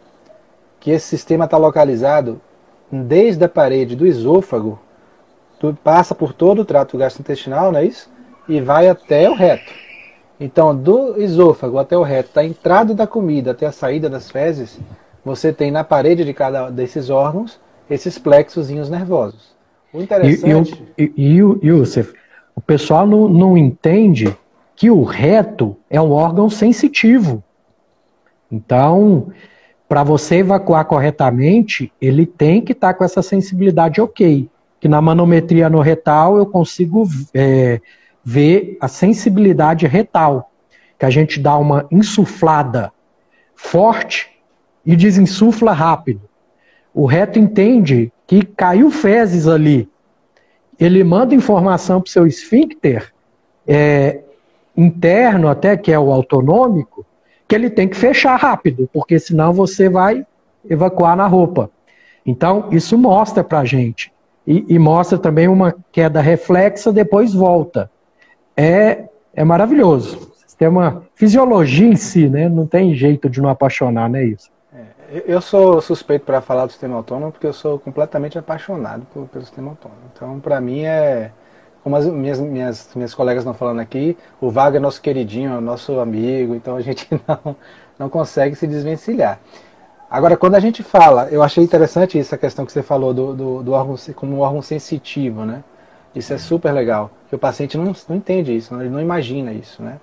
[0.80, 2.40] que esse sistema está localizado
[2.90, 4.80] desde a parede do esôfago,
[5.84, 8.10] passa por todo o trato gastrointestinal, não é isso?
[8.48, 9.72] E vai até o reto.
[10.40, 14.80] Então, do esôfago até o reto, da entrada da comida até a saída das fezes,
[15.26, 19.56] você tem na parede de cada desses órgãos esses plexozinhos nervosos.
[19.94, 20.84] O interessante.
[20.98, 22.14] E, e, e, Yusuf,
[22.56, 24.36] o pessoal não, não entende
[24.76, 27.44] que o reto é um órgão sensitivo.
[28.52, 29.32] Então,
[29.90, 34.48] para você evacuar corretamente, ele tem que estar tá com essa sensibilidade ok.
[34.80, 37.82] Que na manometria no retal eu consigo é,
[38.24, 40.52] ver a sensibilidade retal,
[41.00, 42.92] que a gente dá uma insuflada
[43.56, 44.30] forte
[44.86, 46.22] e desinsufla rápido.
[46.94, 49.90] O reto entende que caiu fezes ali.
[50.80, 53.14] Ele manda informação para o seu esfíncter
[53.68, 54.22] é,
[54.76, 57.06] interno, até que é o autonômico,
[57.48, 60.26] que ele tem que fechar rápido, porque senão você vai
[60.70, 61.72] evacuar na roupa.
[62.26, 64.12] Então, isso mostra para a gente.
[64.48, 67.92] E, e, mostra também uma queda reflexa, depois volta
[68.56, 70.32] é, é maravilhoso.
[70.58, 72.50] Tem uma fisiologia em si, né?
[72.50, 74.24] Não tem jeito de não apaixonar, né?
[74.24, 74.50] Isso.
[74.74, 79.28] É, eu sou suspeito para falar do sistema autônomo porque eu sou completamente apaixonado por,
[79.28, 80.02] pelo sistema autônomo.
[80.16, 81.32] Então, para mim é
[81.84, 85.62] como as minhas, minhas, minhas colegas estão falando aqui, o Vaga é nosso queridinho, é
[85.62, 87.56] nosso amigo, então a gente não,
[87.98, 89.40] não consegue se desvencilhar.
[90.10, 93.64] Agora, quando a gente fala, eu achei interessante essa questão que você falou do, do,
[93.64, 95.64] do órgão como um órgão sensitivo, né?
[96.16, 99.84] Isso é super legal, que o paciente não, não entende isso, ele não imagina isso,
[99.84, 100.00] né?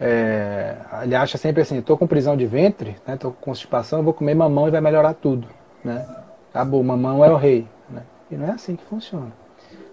[0.00, 4.14] É, ele acha sempre assim, estou com prisão de ventre, estou né, com constipação, vou
[4.14, 5.48] comer mamão e vai melhorar tudo,
[5.84, 6.06] né?
[6.50, 8.02] Acabou, mamão é o rei, né?
[8.30, 9.32] E não é assim que funciona.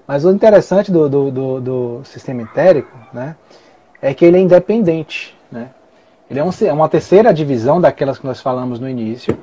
[0.08, 3.36] Mas o interessante do, do, do, do sistema entérico, né,
[4.02, 5.70] é que ele é independente, né?
[6.32, 9.38] Ele é, um, é uma terceira divisão daquelas que nós falamos no início,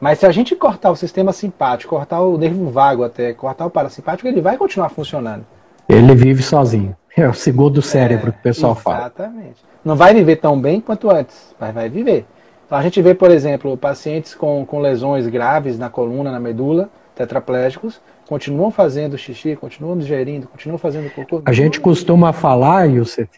[0.00, 3.70] mas se a gente cortar o sistema simpático, cortar o nervo vago até, cortar o
[3.70, 5.46] parasimpático, ele vai continuar funcionando.
[5.88, 6.96] Ele vive sozinho.
[7.16, 8.82] É o segundo cérebro é, que o pessoal exatamente.
[8.82, 8.98] fala.
[8.98, 9.64] Exatamente.
[9.84, 12.26] Não vai viver tão bem quanto antes, mas vai viver.
[12.66, 16.90] Então a gente vê, por exemplo, pacientes com, com lesões graves na coluna, na medula,
[17.14, 21.42] tetraplégicos, continuam fazendo xixi, continuam digerindo, continuam fazendo cocô.
[21.44, 23.28] A gente costuma falar, Yusuf,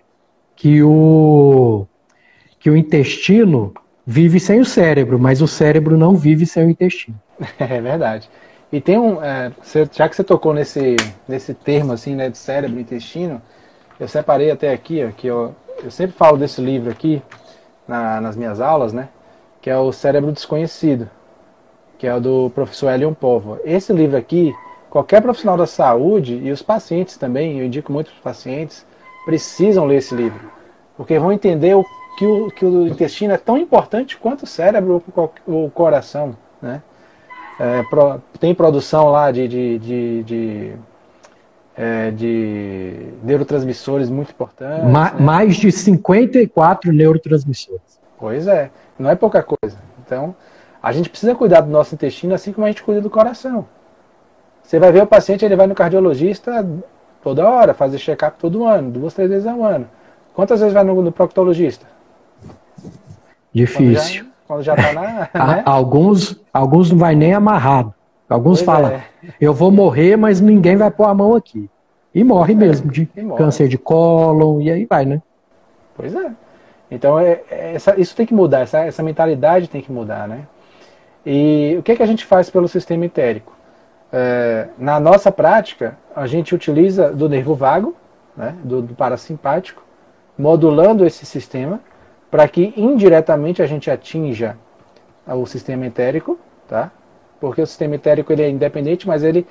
[0.56, 1.86] que o,
[2.62, 3.74] que o intestino
[4.06, 7.20] vive sem o cérebro, mas o cérebro não vive sem o intestino.
[7.58, 8.30] É verdade.
[8.72, 9.52] E tem um, é,
[9.92, 10.96] já que você tocou nesse,
[11.28, 13.42] nesse termo assim, né, de cérebro e intestino,
[13.98, 17.20] eu separei até aqui, ó, que eu, eu sempre falo desse livro aqui
[17.86, 19.08] na, nas minhas aulas, né,
[19.60, 21.10] que é o Cérebro Desconhecido,
[21.98, 23.58] que é o do professor Elion Povo.
[23.64, 24.54] Esse livro aqui,
[24.88, 28.86] qualquer profissional da saúde e os pacientes também, eu indico muito para os pacientes,
[29.26, 30.50] precisam ler esse livro,
[30.96, 31.84] porque vão entender o
[32.16, 36.82] que o, que o intestino é tão importante quanto o cérebro ou o coração, né?
[37.58, 40.72] É, pro, tem produção lá de, de, de, de,
[41.76, 44.84] é, de neurotransmissores muito importantes.
[44.90, 45.20] Ma né?
[45.20, 48.00] Mais de 54 neurotransmissores.
[48.18, 49.76] Pois é, não é pouca coisa.
[50.04, 50.34] Então,
[50.82, 53.66] a gente precisa cuidar do nosso intestino assim como a gente cuida do coração.
[54.62, 56.66] Você vai ver o paciente, ele vai no cardiologista
[57.22, 59.88] toda hora, fazer check-up todo ano, duas, três vezes ao ano.
[60.34, 61.86] Quantas vezes vai no, no proctologista?
[63.52, 64.26] Difícil.
[64.46, 65.02] Quando já, está na.
[65.46, 65.62] né?
[65.64, 67.94] alguns, alguns não vai nem amarrado.
[68.28, 69.04] Alguns pois falam, é.
[69.40, 71.68] eu vou morrer, mas ninguém vai pôr a mão aqui.
[72.14, 73.38] E morre é, mesmo, de morre.
[73.38, 75.22] câncer de cólon, e aí vai, né?
[75.94, 76.32] Pois é.
[76.90, 80.46] Então, é, é, essa, isso tem que mudar, essa, essa mentalidade tem que mudar, né?
[81.24, 83.56] E o que, é que a gente faz pelo sistema entérico?
[84.12, 87.96] É, na nossa prática, a gente utiliza do nervo vago,
[88.36, 89.82] né, do, do parasimpático,
[90.36, 91.80] modulando esse sistema
[92.32, 94.56] para que indiretamente a gente atinja
[95.26, 96.90] o sistema entérico, tá?
[97.38, 99.46] Porque o sistema entérico ele é independente, mas ele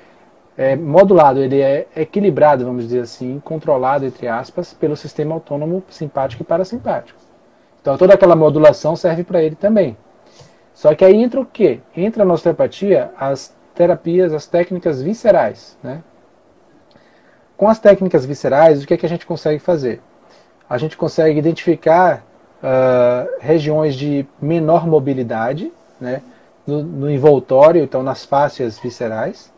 [0.57, 6.41] é modulado, ele é equilibrado, vamos dizer assim, controlado entre aspas, pelo sistema autônomo simpático
[6.41, 7.19] e parasimpático.
[7.79, 9.95] Então toda aquela modulação serve para ele também.
[10.73, 11.81] Só que aí entra o quê?
[11.95, 16.01] Entra na osteopatia as terapias, as técnicas viscerais, né?
[17.55, 20.01] Com as técnicas viscerais, o que, é que a gente consegue fazer?
[20.67, 22.23] A gente consegue identificar
[22.61, 26.21] uh, regiões de menor mobilidade, né,
[26.65, 29.51] no, no, envoltório, então nas fáscias viscerais,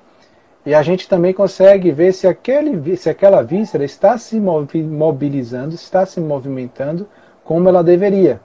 [0.66, 6.06] e a gente também consegue ver se, aquele, se aquela víscera está se mobilizando, está
[6.06, 7.08] se movimentando
[7.44, 8.40] como ela deveria.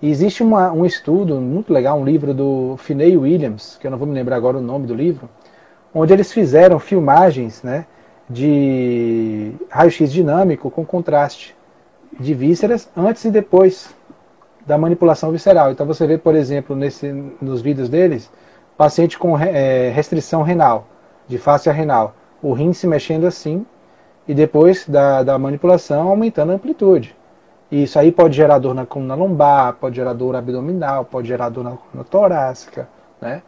[0.00, 3.98] E existe uma, um estudo muito legal, um livro do Finney Williams, que eu não
[3.98, 5.28] vou me lembrar agora o nome do livro,
[5.92, 7.86] onde eles fizeram filmagens né,
[8.28, 11.56] de raio-x dinâmico com contraste
[12.20, 13.95] de vísceras antes e depois
[14.66, 15.70] da manipulação visceral.
[15.70, 18.30] Então você vê, por exemplo, nesse, nos vídeos deles,
[18.76, 20.86] paciente com é, restrição renal,
[21.28, 23.64] de face renal, o rim se mexendo assim,
[24.28, 27.16] e depois da, da manipulação aumentando a amplitude.
[27.70, 31.48] E isso aí pode gerar dor na coluna lombar, pode gerar dor abdominal, pode gerar
[31.48, 32.88] dor na coluna torácica,
[33.20, 33.42] né?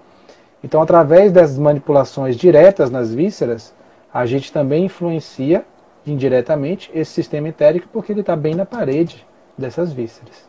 [0.62, 3.72] Então, através das manipulações diretas nas vísceras,
[4.12, 5.64] a gente também influencia
[6.04, 9.24] indiretamente esse sistema entérico porque ele está bem na parede
[9.57, 10.47] dessas vísceras.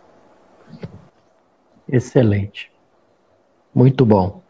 [1.88, 2.72] Excelente.
[3.74, 4.42] Muito bom.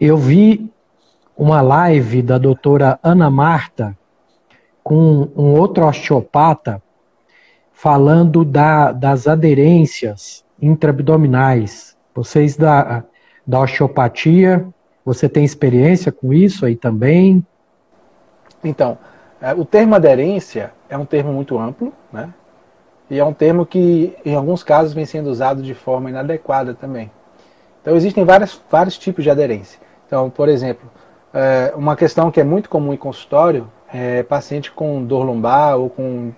[0.00, 0.70] Eu vi
[1.36, 3.96] uma live da doutora Ana Marta
[4.82, 6.82] com um outro osteopata
[7.72, 11.96] falando da, das aderências intraabdominais.
[12.14, 13.04] Vocês da,
[13.46, 14.66] da osteopatia,
[15.04, 17.46] você tem experiência com isso aí também?
[18.64, 18.98] Então,
[19.40, 22.32] é, o termo aderência é um termo muito amplo, né?
[23.10, 27.10] E é um termo que, em alguns casos, vem sendo usado de forma inadequada também.
[27.80, 29.80] Então, existem várias, vários tipos de aderência.
[30.06, 30.90] Então, por exemplo,
[31.32, 35.88] é, uma questão que é muito comum em consultório é paciente com dor lombar ou
[35.88, 36.32] com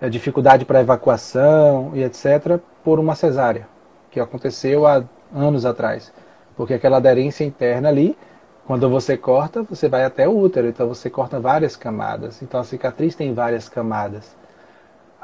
[0.00, 2.58] é, dificuldade para evacuação e etc.
[2.82, 3.66] por uma cesárea,
[4.10, 5.02] que aconteceu há
[5.34, 6.12] anos atrás.
[6.56, 8.16] Porque aquela aderência interna ali,
[8.66, 12.40] quando você corta, você vai até o útero, então você corta várias camadas.
[12.42, 14.36] Então a cicatriz tem várias camadas.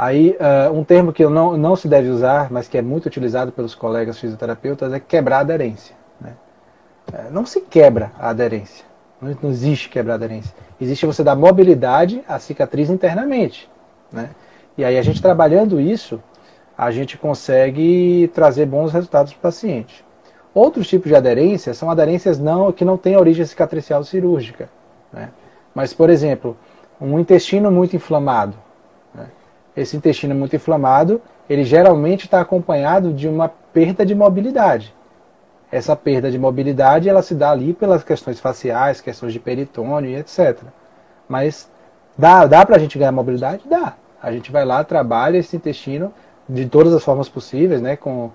[0.02, 3.52] Aí, uh, um termo que não, não se deve usar, mas que é muito utilizado
[3.52, 5.94] pelos colegas fisioterapeutas, é quebrar a aderência.
[6.18, 6.32] Né?
[7.12, 8.86] Uh, não se quebra a aderência.
[9.20, 10.54] Não, não, existe quebrar a aderência.
[10.80, 13.68] Existe você dar mobilidade à cicatriz internamente.
[14.10, 14.30] Né?
[14.78, 16.18] E aí, a gente trabalhando isso,
[16.78, 20.02] a gente consegue trazer bons resultados para o paciente.
[20.54, 24.70] Outros tipos de aderência são aderências não, que não têm origem cicatricial cirúrgica.
[25.12, 25.28] Né?
[25.74, 26.56] Mas, por exemplo,
[26.98, 28.56] um intestino muito inflamado
[29.76, 34.94] esse intestino muito inflamado, ele geralmente está acompanhado de uma perda de mobilidade.
[35.70, 40.16] Essa perda de mobilidade ela se dá ali pelas questões faciais, questões de peritônio e
[40.16, 40.58] etc.
[41.28, 41.70] Mas
[42.18, 43.62] dá, dá para a gente ganhar mobilidade?
[43.68, 43.94] Dá.
[44.22, 46.12] A gente vai lá, trabalha esse intestino
[46.48, 48.32] de todas as formas possíveis, né, com uh,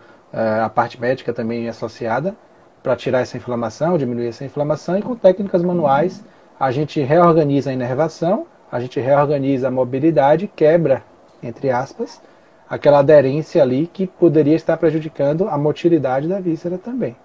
[0.64, 2.34] a parte médica também associada,
[2.82, 6.24] para tirar essa inflamação, diminuir essa inflamação, e com técnicas manuais
[6.60, 11.04] a gente reorganiza a inervação, a gente reorganiza a mobilidade, quebra
[11.48, 12.22] entre aspas,
[12.70, 17.16] aquela aderência ali que poderia estar prejudicando a motilidade da víscera também.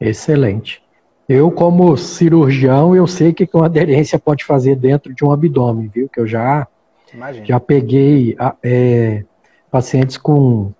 [0.00, 0.82] Excelente.
[1.28, 5.88] Eu, como cirurgião, eu sei o que uma aderência pode fazer dentro de um abdômen,
[5.88, 6.08] viu?
[6.08, 6.66] Que eu já,
[7.44, 9.22] já peguei é,
[9.70, 10.72] pacientes com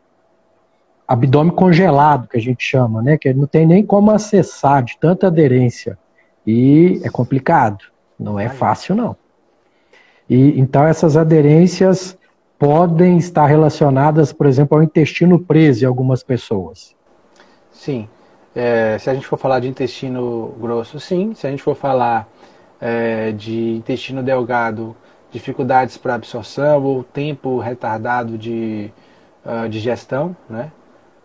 [1.07, 3.17] abdômen congelado, que a gente chama, né?
[3.17, 5.97] Que não tem nem como acessar de tanta aderência
[6.45, 7.85] E é complicado,
[8.19, 9.17] não é fácil não.
[10.31, 12.17] E então essas aderências
[12.57, 16.95] podem estar relacionadas, por exemplo, ao intestino preso em algumas pessoas.
[17.73, 18.09] Sim.
[18.55, 21.35] É, se a gente for falar de intestino grosso, sim.
[21.35, 22.29] Se a gente for falar
[22.81, 24.95] é, de intestino delgado,
[25.33, 28.91] dificuldades para absorção ou tempo retardado de
[29.45, 30.71] uh, digestão, né?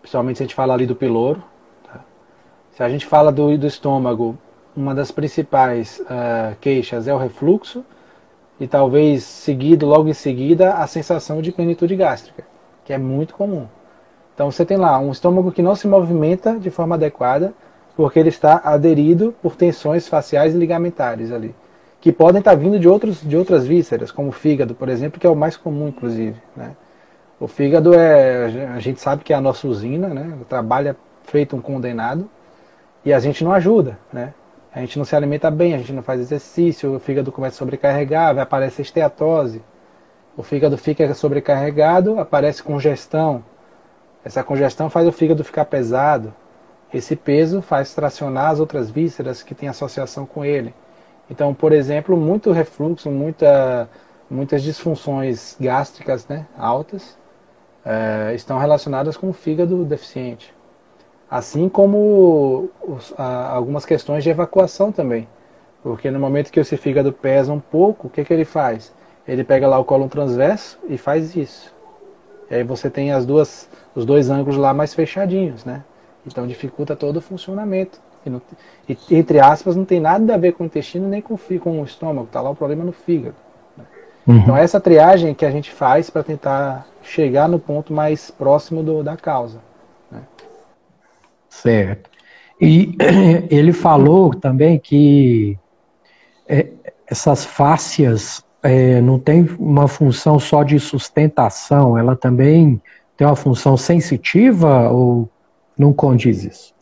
[0.02, 1.44] Principalmente se a gente fala ali do piloro.
[1.84, 2.00] Tá?
[2.72, 4.38] Se a gente fala do, do estômago,
[4.76, 7.84] uma das principais uh, queixas é o refluxo
[8.60, 12.44] e talvez seguido, logo em seguida, a sensação de plenitude gástrica,
[12.84, 13.68] que é muito comum.
[14.34, 17.54] Então você tem lá um estômago que não se movimenta de forma adequada
[17.96, 21.56] porque ele está aderido por tensões faciais e ligamentares ali,
[22.02, 25.26] que podem estar vindo de, outros, de outras vísceras, como o fígado, por exemplo, que
[25.26, 26.36] é o mais comum, inclusive.
[26.56, 26.76] Né?
[27.40, 30.38] O fígado é, a gente sabe que é a nossa usina, né?
[30.50, 32.30] trabalha feito um condenado
[33.06, 34.34] e a gente não ajuda, né?
[34.76, 37.60] A gente não se alimenta bem, a gente não faz exercício, o fígado começa a
[37.60, 39.64] sobrecarregar, vai aparecer esteatose.
[40.36, 43.42] O fígado fica sobrecarregado, aparece congestão.
[44.24, 46.34] Essa congestão faz o fígado ficar pesado.
[46.94, 50.74] Esse peso faz tracionar as outras vísceras que têm associação com ele.
[51.30, 53.90] Então, por exemplo, muito refluxo, muita,
[54.30, 57.18] muitas disfunções gástricas né, altas
[57.86, 60.55] é, estão relacionadas com o fígado deficiente.
[61.36, 65.28] Assim como os, a, algumas questões de evacuação também.
[65.84, 68.94] Porque no momento que esse fígado pesa um pouco, o que, que ele faz?
[69.28, 71.76] Ele pega lá o colo transverso e faz isso.
[72.50, 75.84] E aí você tem as duas, os dois ângulos lá mais fechadinhos, né?
[76.26, 78.00] Então dificulta todo o funcionamento.
[78.26, 78.42] E, não,
[78.88, 81.84] e, entre aspas, não tem nada a ver com o intestino nem com, com o
[81.84, 83.36] estômago, está lá o problema no fígado.
[83.78, 83.84] Né?
[84.26, 84.38] Uhum.
[84.38, 89.04] Então essa triagem que a gente faz para tentar chegar no ponto mais próximo do,
[89.04, 89.60] da causa.
[91.62, 92.10] Certo.
[92.60, 92.96] E
[93.50, 95.58] ele falou também que
[96.48, 96.68] é,
[97.08, 102.82] essas fáscias é, não tem uma função só de sustentação, ela também
[103.16, 105.30] tem uma função sensitiva ou
[105.78, 106.74] não condiz isso?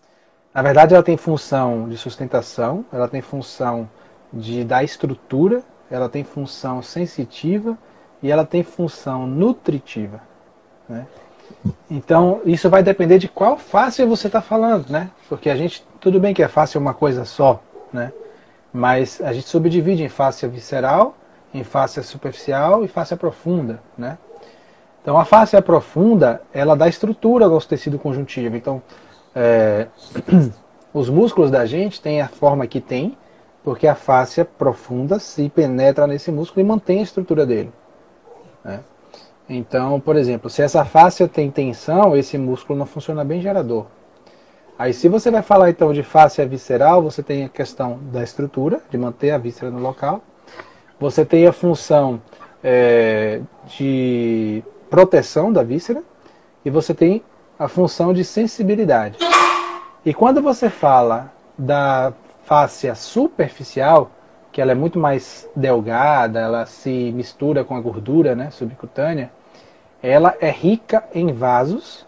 [0.54, 3.90] Na verdade, ela tem função de sustentação, ela tem função
[4.32, 7.78] de dar estrutura, ela tem função sensitiva
[8.22, 10.22] e ela tem função nutritiva.
[10.88, 11.06] Né?
[11.90, 15.10] Então, isso vai depender de qual face você está falando, né?
[15.30, 18.12] Porque a gente, tudo bem que é face uma coisa só, né?
[18.72, 21.16] Mas a gente subdivide em face visceral,
[21.54, 24.18] em face superficial e face profunda, né?
[25.02, 28.56] Então, a face profunda, ela dá estrutura ao nosso tecido conjuntivo.
[28.56, 28.82] Então,
[29.36, 29.88] é,
[30.94, 33.18] os músculos da gente têm a forma que tem,
[33.64, 37.72] porque a face profunda se penetra nesse músculo e mantém a estrutura dele.
[38.64, 38.80] Né?
[39.50, 43.86] Então, por exemplo, se essa fáscia tem tensão, esse músculo não funciona bem gerador.
[44.78, 48.82] Aí, se você vai falar então de fáscia visceral, você tem a questão da estrutura,
[48.90, 50.22] de manter a víscera no local.
[51.00, 52.22] Você tem a função
[52.64, 56.02] é, de proteção da víscera
[56.64, 57.24] e você tem
[57.60, 59.18] a função de sensibilidade.
[60.06, 62.14] E quando você fala da
[62.44, 64.10] fáscia superficial,
[64.54, 69.32] que ela é muito mais delgada, ela se mistura com a gordura né, subcutânea,
[70.02, 72.06] ela é rica em vasos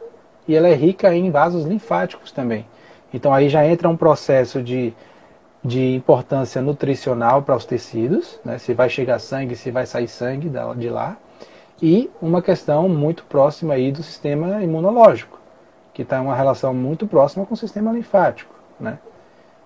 [0.48, 2.68] e ela é rica em vasos linfáticos também.
[3.12, 4.94] Então aí já entra um processo de,
[5.64, 10.52] de importância nutricional para os tecidos, né, se vai chegar sangue, se vai sair sangue
[10.78, 11.18] de lá,
[11.82, 15.40] e uma questão muito próxima aí do sistema imunológico,
[15.96, 18.54] que está em uma relação muito próxima com o sistema linfático.
[18.80, 19.00] Né?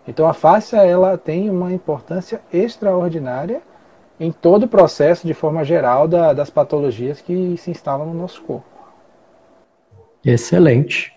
[0.10, 3.62] Então a fáscia ela tem uma importância extraordinária
[4.20, 8.42] em todo o processo, de forma geral, da, das patologias que se instalam no nosso
[8.42, 8.66] corpo.
[10.26, 11.14] Excelente.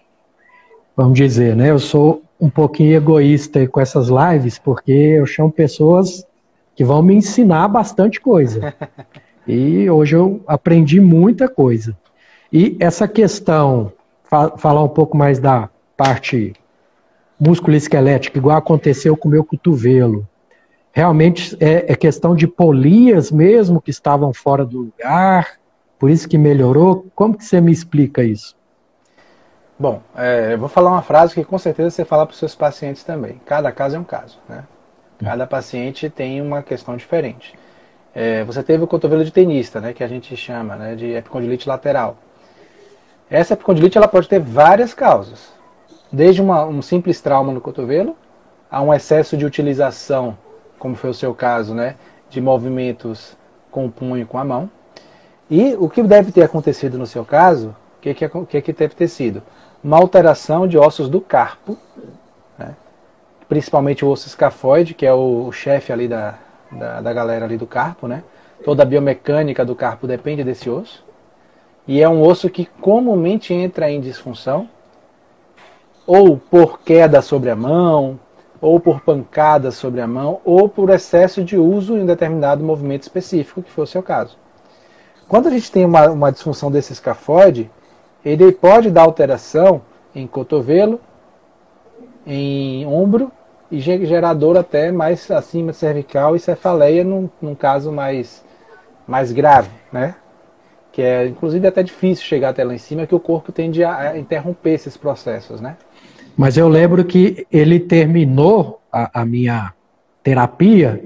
[0.94, 1.70] Vamos dizer, né?
[1.70, 6.26] Eu sou um pouquinho egoísta com essas lives, porque eu chamo pessoas
[6.76, 8.74] que vão me ensinar bastante coisa.
[9.48, 11.96] e hoje eu aprendi muita coisa.
[12.52, 13.90] E essa questão,
[14.22, 16.52] fa falar um pouco mais da parte
[17.42, 20.28] músculo esquelético, igual aconteceu com o meu cotovelo.
[20.92, 25.58] Realmente é, é questão de polias mesmo que estavam fora do lugar,
[25.98, 27.06] por isso que melhorou.
[27.16, 28.54] Como que você me explica isso?
[29.76, 32.54] Bom, é, eu vou falar uma frase que com certeza você fala para os seus
[32.54, 33.40] pacientes também.
[33.44, 34.62] Cada caso é um caso, né?
[35.18, 37.54] Cada paciente tem uma questão diferente.
[38.14, 41.68] É, você teve o cotovelo de tenista, né, que a gente chama né, de epicondilite
[41.68, 42.18] lateral.
[43.30, 45.61] Essa epicondilite ela pode ter várias causas
[46.12, 48.16] desde uma, um simples trauma no cotovelo
[48.70, 50.36] a um excesso de utilização,
[50.78, 51.96] como foi o seu caso, né,
[52.28, 53.36] de movimentos
[53.70, 54.70] com o punho e com a mão.
[55.50, 58.94] E o que deve ter acontecido no seu caso, o que, que, que, que deve
[58.94, 59.42] ter sido?
[59.82, 61.76] Uma alteração de ossos do carpo,
[62.58, 62.74] né,
[63.48, 66.38] principalmente o osso escafoide, que é o, o chefe ali da,
[66.70, 68.22] da, da galera ali do carpo, né?
[68.64, 71.04] Toda a biomecânica do carpo depende desse osso.
[71.86, 74.68] E é um osso que comumente entra em disfunção,
[76.06, 78.18] ou por queda sobre a mão,
[78.60, 83.02] ou por pancada sobre a mão, ou por excesso de uso em um determinado movimento
[83.02, 84.38] específico, que for o caso.
[85.28, 87.70] Quando a gente tem uma, uma disfunção desse escafoide,
[88.24, 89.82] ele pode dar alteração
[90.14, 91.00] em cotovelo,
[92.24, 93.32] em ombro
[93.70, 98.44] e gerador até mais acima cervical e cefaleia num, num caso mais,
[99.06, 100.14] mais grave, né?
[100.92, 104.16] Que é inclusive até difícil chegar até lá em cima, que o corpo tende a
[104.16, 105.76] interromper esses processos, né?
[106.36, 109.72] Mas eu lembro que ele terminou a, a minha
[110.22, 111.02] terapia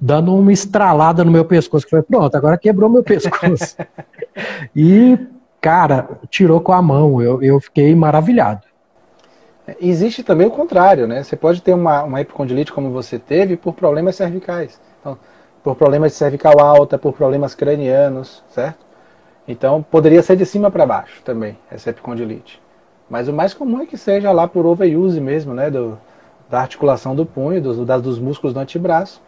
[0.00, 3.76] dando uma estralada no meu pescoço, que foi pronto, agora quebrou meu pescoço.
[4.74, 5.18] e,
[5.60, 8.62] cara, tirou com a mão, eu, eu fiquei maravilhado.
[9.80, 11.22] Existe também o contrário, né?
[11.22, 14.80] Você pode ter uma, uma epicondilite como você teve por problemas cervicais.
[15.00, 15.18] Então,
[15.62, 18.84] por problemas de cervical alta, por problemas cranianos, certo?
[19.46, 22.60] Então, poderia ser de cima para baixo também, essa epicondilite.
[23.10, 25.68] Mas o mais comum é que seja lá por overuse mesmo, né?
[25.68, 25.98] Do,
[26.48, 29.20] da articulação do punho, dos, dos músculos do antebraço.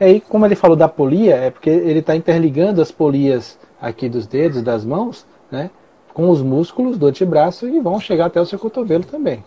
[0.00, 4.08] E aí, como ele falou da polia, é porque ele está interligando as polias aqui
[4.08, 5.70] dos dedos, das mãos, né?
[6.12, 9.44] Com os músculos do antebraço e vão chegar até o seu cotovelo também.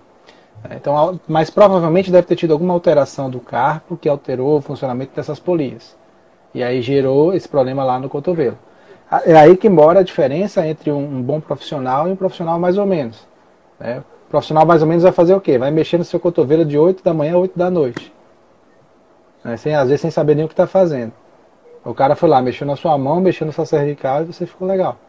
[0.69, 5.11] É, então, mas provavelmente deve ter tido alguma alteração do carpo que alterou o funcionamento
[5.15, 5.97] dessas polias.
[6.53, 8.57] E aí gerou esse problema lá no cotovelo.
[9.25, 12.85] É aí que mora a diferença entre um bom profissional e um profissional mais ou
[12.85, 13.30] menos.
[13.81, 14.03] Né?
[14.27, 15.57] O profissional mais ou menos vai fazer o quê?
[15.57, 18.13] Vai mexer no seu cotovelo de 8 da manhã a 8 da noite.
[19.43, 19.57] Né?
[19.57, 21.11] Sem, às vezes sem saber nem o que está fazendo.
[21.83, 24.67] O cara foi lá, mexeu na sua mão, mexeu na sua cervical e você ficou
[24.67, 24.99] legal.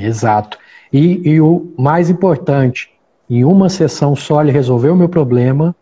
[0.00, 0.56] Exato.
[0.92, 2.90] E, e o mais importante,
[3.28, 5.74] em uma sessão só ele resolveu o meu problema,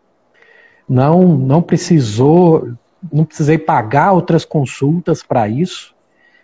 [0.89, 2.69] não, não precisou,
[3.13, 5.93] não precisei pagar outras consultas para isso.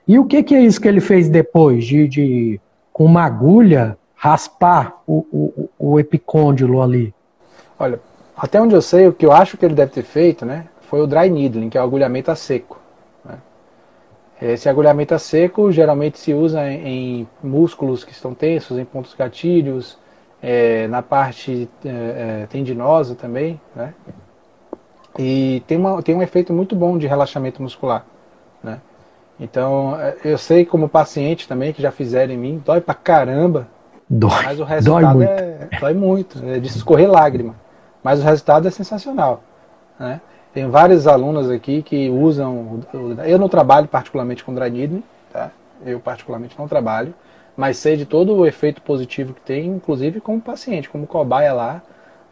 [0.08, 1.84] E o que, que é isso que ele fez depois?
[1.86, 2.62] De, de
[2.94, 7.14] com uma agulha raspar o, o, o epicôndilo ali?
[7.80, 8.02] Olha,
[8.36, 11.00] até onde eu sei, o que eu acho que ele deve ter feito, né, foi
[11.02, 12.80] o dry needling, que é o agulhamento a seco.
[13.24, 13.38] Né?
[14.42, 19.14] Esse agulhamento a seco geralmente se usa em, em músculos que estão tensos, em pontos
[19.14, 19.98] gatilhos,
[20.42, 23.94] é, na parte é, é, tendinosa também, né?
[25.18, 28.06] E tem, uma, tem um efeito muito bom de relaxamento muscular,
[28.64, 28.80] né?
[29.40, 33.68] Então, é, eu sei como paciente também, que já fizeram em mim, dói pra caramba,
[34.10, 35.32] dói, mas o resultado dói muito.
[35.32, 37.56] é, dói muito, é de escorrer lágrima,
[38.04, 39.44] mas o resultado é sensacional,
[40.00, 40.22] né?
[40.54, 42.80] Tem vários alunos aqui que usam,
[43.26, 45.52] eu não trabalho particularmente com dry tá?
[45.86, 47.14] Eu particularmente não trabalho,
[47.56, 51.82] mas sei de todo o efeito positivo que tem, inclusive como paciente, como cobaia lá.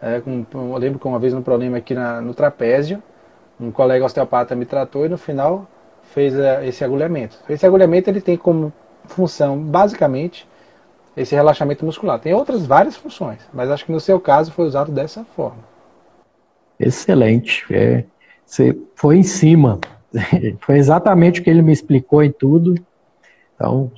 [0.01, 3.01] É, com, eu lembro que uma vez um problema aqui na, no trapézio,
[3.59, 5.67] um colega osteopata me tratou e no final
[6.13, 7.37] fez é, esse agulhamento.
[7.49, 8.71] Esse agulhamento ele tem como
[9.05, 10.47] função, basicamente,
[11.15, 12.19] esse relaxamento muscular.
[12.19, 15.63] Tem outras várias funções, mas acho que no seu caso foi usado dessa forma.
[16.79, 17.65] Excelente.
[17.71, 18.03] É,
[18.45, 19.79] você foi em cima.
[20.61, 22.75] foi exatamente o que ele me explicou em tudo.
[23.55, 23.89] Então,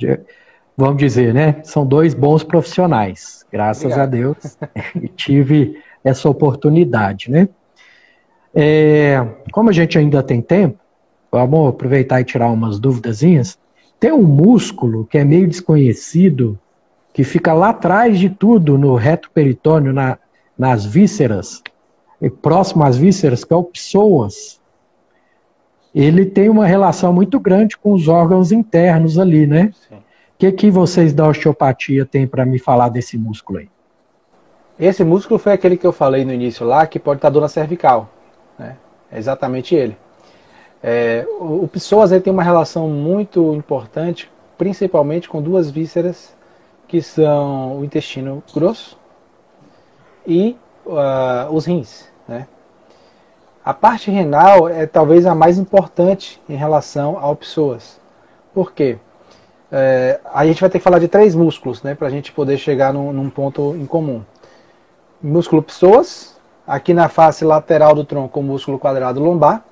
[0.76, 1.61] vamos dizer, né?
[1.63, 4.07] São dois bons profissionais, graças Obrigado.
[4.07, 4.57] a Deus,
[5.01, 7.49] e tive essa oportunidade, né?
[8.53, 10.80] É, como a gente ainda tem tempo,
[11.32, 13.57] vamos aproveitar e tirar umas dúvidazinhas.
[13.99, 16.57] Tem um músculo que é meio desconhecido,
[17.18, 20.20] que fica lá atrás de tudo, no reto peritônio, na,
[20.55, 21.63] nas vísceras,
[22.41, 24.61] próximo às vísceras, que é o psoas.
[25.93, 29.74] Ele tem uma relação muito grande com os órgãos internos ali, né?
[29.89, 29.97] Sim
[30.38, 33.70] que, que vocês da osteopatia têm para me falar desse músculo aí?
[34.80, 37.47] Esse músculo foi aquele que eu falei no início lá, que pode estar dor na
[37.47, 38.09] cervical.
[38.59, 38.78] Né?
[39.11, 39.97] É exatamente ele.
[40.84, 46.36] É, o, o psoas tem uma relação muito importante, principalmente com duas vísceras,
[46.88, 48.97] que são o intestino grosso
[50.25, 52.07] e uh, os rins.
[52.27, 52.47] Né?
[53.63, 57.99] A parte renal é talvez a mais importante em relação ao psoas.
[58.53, 58.97] Por quê?
[59.69, 62.57] É, a gente vai ter que falar de três músculos, né, para a gente poder
[62.57, 64.23] chegar num, num, ponto em comum.
[65.21, 69.63] Músculo psoas, aqui na face lateral do tronco, o músculo quadrado lombar,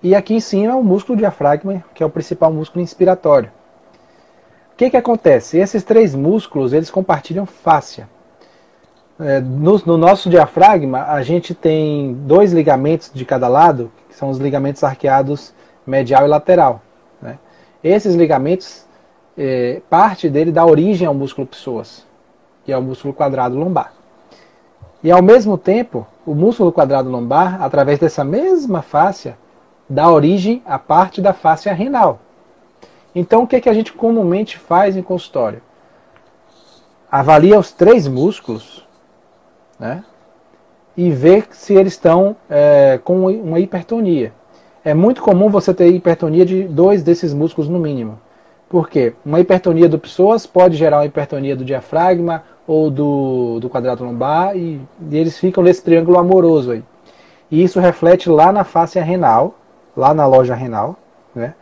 [0.00, 3.50] e aqui em cima o músculo diafragma, que é o principal músculo inspiratório.
[4.80, 5.58] Que, que acontece?
[5.58, 8.08] Esses três músculos eles compartilham fáscia.
[9.20, 14.30] É, no, no nosso diafragma, a gente tem dois ligamentos de cada lado, que são
[14.30, 15.52] os ligamentos arqueados
[15.86, 16.80] medial e lateral.
[17.20, 17.38] Né?
[17.84, 18.86] Esses ligamentos
[19.36, 22.06] é, parte dele dá origem ao músculo psoas,
[22.64, 23.92] que é o músculo quadrado lombar.
[25.04, 29.36] E ao mesmo tempo, o músculo quadrado lombar, através dessa mesma fáscia,
[29.86, 32.18] dá origem à parte da fáscia renal.
[33.14, 35.60] Então, o que, é que a gente comumente faz em consultório?
[37.10, 38.86] Avalia os três músculos
[39.78, 40.04] né,
[40.96, 44.32] e vê se eles estão é, com uma hipertonia.
[44.84, 48.18] É muito comum você ter hipertonia de dois desses músculos no mínimo.
[48.68, 49.14] Por quê?
[49.26, 54.56] Uma hipertonia do psoas pode gerar uma hipertonia do diafragma ou do, do quadrado lombar
[54.56, 54.80] e,
[55.10, 56.84] e eles ficam nesse triângulo amoroso aí.
[57.50, 59.56] E isso reflete lá na face renal,
[59.96, 60.96] lá na loja renal,
[61.34, 61.54] né?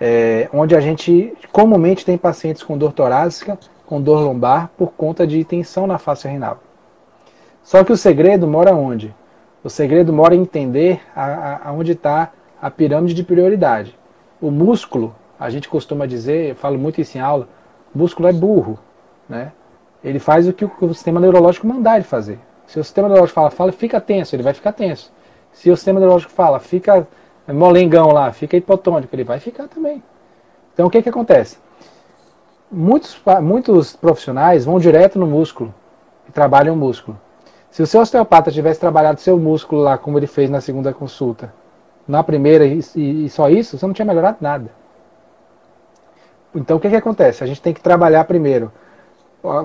[0.00, 5.26] É, onde a gente comumente tem pacientes com dor torácica, com dor lombar, por conta
[5.26, 6.58] de tensão na face renal.
[7.62, 9.14] Só que o segredo mora onde?
[9.62, 11.00] O segredo mora em entender
[11.64, 12.32] aonde está
[12.62, 13.98] a pirâmide de prioridade.
[14.40, 17.48] O músculo a gente costuma dizer, eu falo muito isso em aula,
[17.94, 18.78] músculo é burro,
[19.28, 19.52] né?
[20.02, 22.38] Ele faz o que o sistema neurológico mandar ele fazer.
[22.66, 25.12] Se o sistema neurológico fala, fala, fica tenso, ele vai ficar tenso.
[25.52, 27.06] Se o sistema neurológico fala, fica
[27.52, 30.02] molengão lá, fica hipotônico, ele vai ficar também.
[30.74, 31.58] Então o que que acontece?
[32.70, 35.74] Muitos, muitos profissionais vão direto no músculo
[36.28, 37.18] e trabalham o músculo.
[37.70, 41.52] Se o seu osteopata tivesse trabalhado seu músculo lá, como ele fez na segunda consulta,
[42.06, 44.70] na primeira e, e só isso, você não tinha melhorado nada.
[46.54, 47.44] Então o que, que acontece?
[47.44, 48.72] A gente tem que trabalhar primeiro,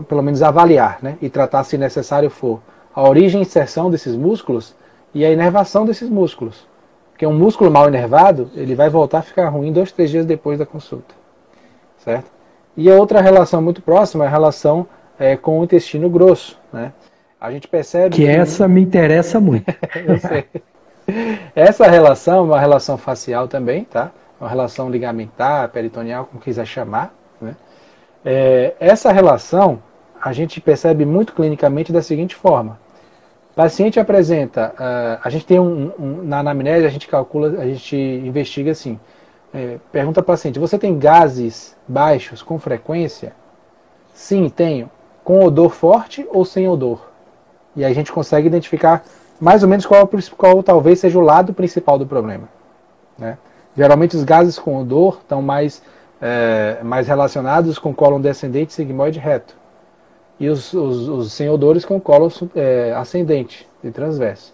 [0.07, 1.17] pelo menos avaliar, né?
[1.21, 2.61] E tratar, se necessário for,
[2.93, 4.75] a origem e inserção desses músculos
[5.13, 6.67] e a inervação desses músculos.
[7.23, 10.59] Porque um músculo mal inervado, ele vai voltar a ficar ruim dois, três dias depois
[10.59, 11.15] da consulta.
[11.99, 12.29] Certo?
[12.75, 14.85] E a outra relação muito próxima é a relação
[15.17, 16.59] é, com o intestino grosso.
[16.71, 16.91] Né?
[17.39, 18.13] A gente percebe.
[18.13, 19.73] Que, que essa me interessa muito.
[20.05, 20.45] Eu sei.
[21.55, 24.11] Essa relação é uma relação facial também, tá?
[24.37, 27.13] uma relação ligamentar, peritoneal, como quiser chamar.
[27.39, 27.55] Né?
[28.25, 29.81] É, essa relação
[30.21, 32.77] a gente percebe muito clinicamente da seguinte forma:
[33.55, 37.95] paciente apresenta, uh, a gente tem um, um, na anamnese a gente calcula, a gente
[37.95, 38.99] investiga assim,
[39.53, 43.33] é, pergunta ao paciente: você tem gases baixos com frequência?
[44.13, 44.89] Sim, tenho.
[45.23, 47.09] Com odor forte ou sem odor?
[47.75, 49.03] E aí a gente consegue identificar
[49.39, 52.49] mais ou menos qual, qual talvez seja o lado principal do problema.
[53.17, 53.37] Né?
[53.75, 55.81] Geralmente os gases com odor estão mais,
[56.21, 59.55] é, mais relacionados com cólon descendente sigmoide reto.
[60.39, 64.53] E os, os, os sem odores com cólon é, ascendente e transverso.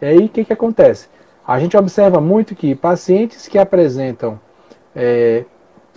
[0.00, 1.08] E aí o que, que acontece?
[1.46, 4.38] A gente observa muito que pacientes que apresentam
[4.94, 5.44] é,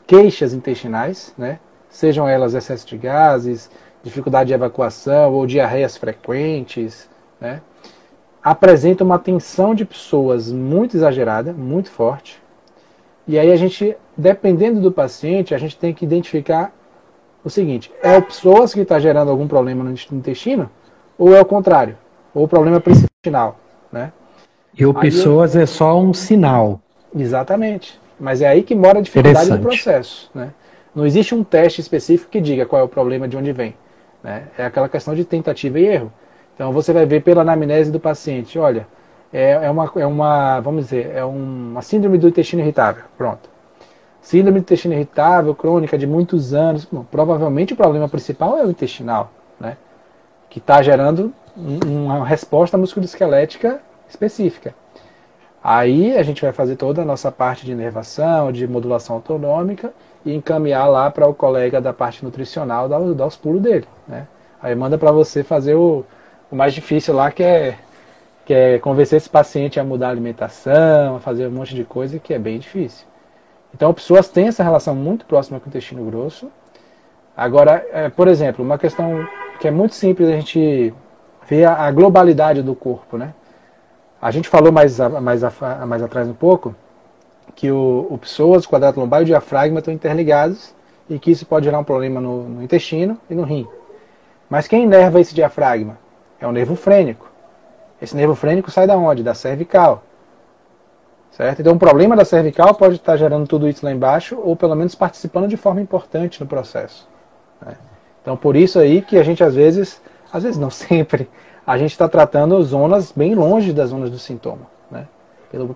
[0.07, 1.59] queixas intestinais, né,
[1.89, 3.69] sejam elas excesso de gases,
[4.03, 7.09] dificuldade de evacuação ou diarreias frequentes,
[7.41, 7.61] né,
[8.41, 12.41] apresentam uma tensão de pessoas muito exagerada, muito forte,
[13.29, 16.73] e aí a gente, dependendo do paciente, a gente tem que identificar
[17.43, 20.69] o seguinte: é o psoas que está gerando algum problema no intestino,
[21.17, 21.97] ou é o contrário,
[22.33, 23.59] ou o problema principal,
[23.91, 24.11] né?
[24.77, 26.79] E o psoas é só um sinal.
[27.15, 27.99] Exatamente.
[28.19, 30.53] Mas é aí que mora a dificuldade do processo, né?
[30.93, 33.75] Não existe um teste específico que diga qual é o problema de onde vem.
[34.23, 34.43] Né?
[34.57, 36.11] É aquela questão de tentativa e erro.
[36.55, 38.85] Então você vai ver pela anamnese do paciente, olha,
[39.31, 43.03] é, é, uma, é uma, vamos dizer, é uma síndrome do intestino irritável.
[43.17, 43.49] Pronto.
[44.29, 46.85] Síndrome do intestino irritável, crônica de muitos anos.
[46.85, 49.75] Bom, provavelmente o problema principal é o intestinal, né?
[50.51, 54.75] Que está gerando uma resposta musculoesquelética específica.
[55.63, 59.91] Aí a gente vai fazer toda a nossa parte de inervação, de modulação autonômica
[60.23, 63.87] e encaminhar lá para o colega da parte nutricional dar, dar os pulos dele.
[64.07, 64.27] Né?
[64.61, 66.05] Aí manda para você fazer o,
[66.51, 67.79] o mais difícil lá, que é
[68.45, 72.19] que é convencer esse paciente a mudar a alimentação, a fazer um monte de coisa
[72.19, 73.08] que é bem difícil.
[73.73, 76.49] Então, pessoas têm essa relação muito próxima com o intestino grosso.
[77.35, 79.27] Agora, é, por exemplo, uma questão
[79.59, 80.93] que é muito simples a gente
[81.47, 83.33] ver a, a globalidade do corpo, né?
[84.21, 85.41] A gente falou mais, mais,
[85.87, 86.75] mais atrás um pouco
[87.55, 90.73] que o, o psoas, o quadrado lombar e o diafragma estão interligados
[91.09, 93.67] e que isso pode gerar um problema no, no intestino e no rim.
[94.49, 95.97] Mas quem inerva esse diafragma?
[96.39, 97.29] É o nervo frênico.
[98.01, 99.23] Esse nervo frênico sai da onde?
[99.23, 100.03] Da cervical.
[101.31, 101.61] Certo?
[101.61, 104.95] Então, o problema da cervical pode estar gerando tudo isso lá embaixo, ou pelo menos
[104.95, 107.07] participando de forma importante no processo.
[107.65, 107.75] Né?
[108.21, 110.01] Então, por isso aí que a gente às vezes,
[110.33, 111.29] às vezes não sempre,
[111.65, 114.67] a gente está tratando zonas bem longe das zonas do sintoma.
[114.89, 115.07] Né?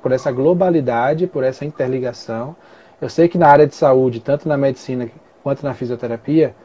[0.01, 2.55] Por, essa globalidade, por essa interligação.
[2.99, 5.09] Eu sei que na área de saúde, tanto na medicina
[5.43, 6.55] quanto na fisioterapia,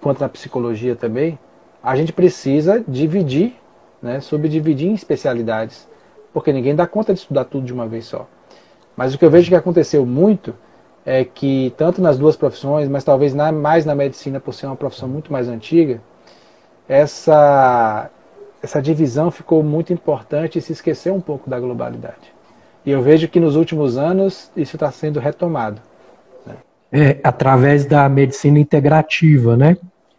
[0.00, 1.38] quanto na psicologia também,
[1.82, 3.60] a gente precisa dividir
[4.02, 5.88] né, subdividir em especialidades,
[6.32, 8.26] porque ninguém dá conta de estudar tudo de uma vez só.
[8.96, 10.54] Mas o que eu vejo que aconteceu muito
[11.04, 14.76] é que, tanto nas duas profissões, mas talvez na, mais na medicina, por ser uma
[14.76, 16.00] profissão muito mais antiga,
[16.88, 18.10] essa
[18.62, 22.34] essa divisão ficou muito importante e se esqueceu um pouco da globalidade.
[22.84, 25.80] E eu vejo que nos últimos anos isso está sendo retomado.
[26.46, 26.54] Né?
[26.92, 29.76] É, através da medicina integrativa, né?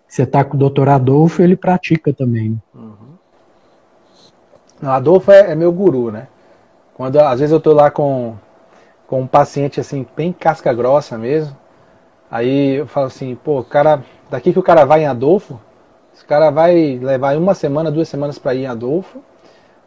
[0.08, 2.60] Você está com o doutor Adolfo, ele pratica também.
[4.82, 6.28] Não, Adolfo é, é, meu guru, né?
[6.96, 8.36] Quando às vezes eu estou lá com,
[9.08, 11.56] com um paciente assim, bem casca grossa mesmo,
[12.30, 15.60] aí eu falo assim, pô, cara, daqui que o cara vai em Adolfo,
[16.14, 19.20] esse cara vai levar uma semana, duas semanas para ir em Adolfo,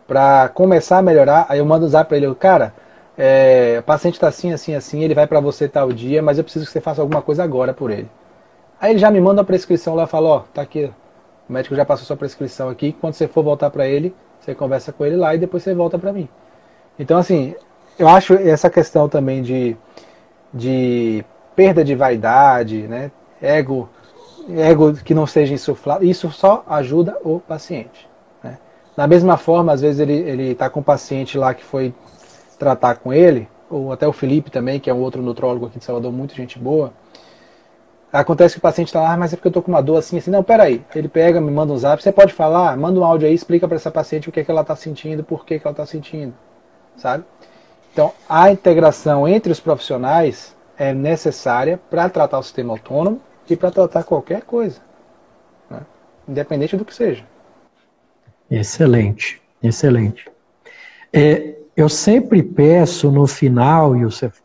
[0.07, 1.47] para começar a melhorar.
[1.49, 2.73] Aí eu mando usar para ele, cara,
[3.17, 6.45] é, o paciente está assim, assim, assim, ele vai para você tal dia, mas eu
[6.45, 8.09] preciso que você faça alguma coisa agora por ele.
[8.81, 10.91] Aí ele já me manda a prescrição lá, fala, ó, tá aqui,
[11.49, 14.15] o médico já passou sua prescrição aqui, quando você for voltar para ele,
[14.45, 16.29] você conversa com ele lá e depois você volta para mim.
[16.99, 17.55] Então, assim,
[17.99, 19.77] eu acho essa questão também de,
[20.53, 21.25] de
[21.57, 23.89] perda de vaidade, né, ego,
[24.51, 28.09] ego que não seja insuflado, isso só ajuda o paciente.
[28.43, 28.59] Né?
[28.97, 31.95] Da mesma forma, às vezes ele está com um paciente lá que foi
[32.59, 35.85] tratar com ele, ou até o Felipe também, que é um outro nutrólogo aqui de
[35.85, 36.93] Salvador, muito gente boa,
[38.21, 39.97] Acontece que o paciente está lá, ah, mas é porque eu estou com uma dor
[39.97, 40.31] assim, assim.
[40.31, 40.85] Não, peraí.
[40.95, 42.01] Ele pega, me manda um zap.
[42.01, 44.51] Você pode falar, manda um áudio aí, explica para essa paciente o que, é que
[44.53, 46.33] ela está sentindo, por que, que ela está sentindo.
[46.97, 47.25] Sabe?
[47.93, 53.73] Então, a integração entre os profissionais é necessária para tratar o sistema autônomo e para
[53.73, 54.81] tratar qualquer coisa.
[55.69, 55.81] Né?
[56.29, 57.25] Independente do que seja.
[58.49, 60.31] Excelente, excelente.
[61.13, 64.41] É, eu sempre peço no final, Youssef,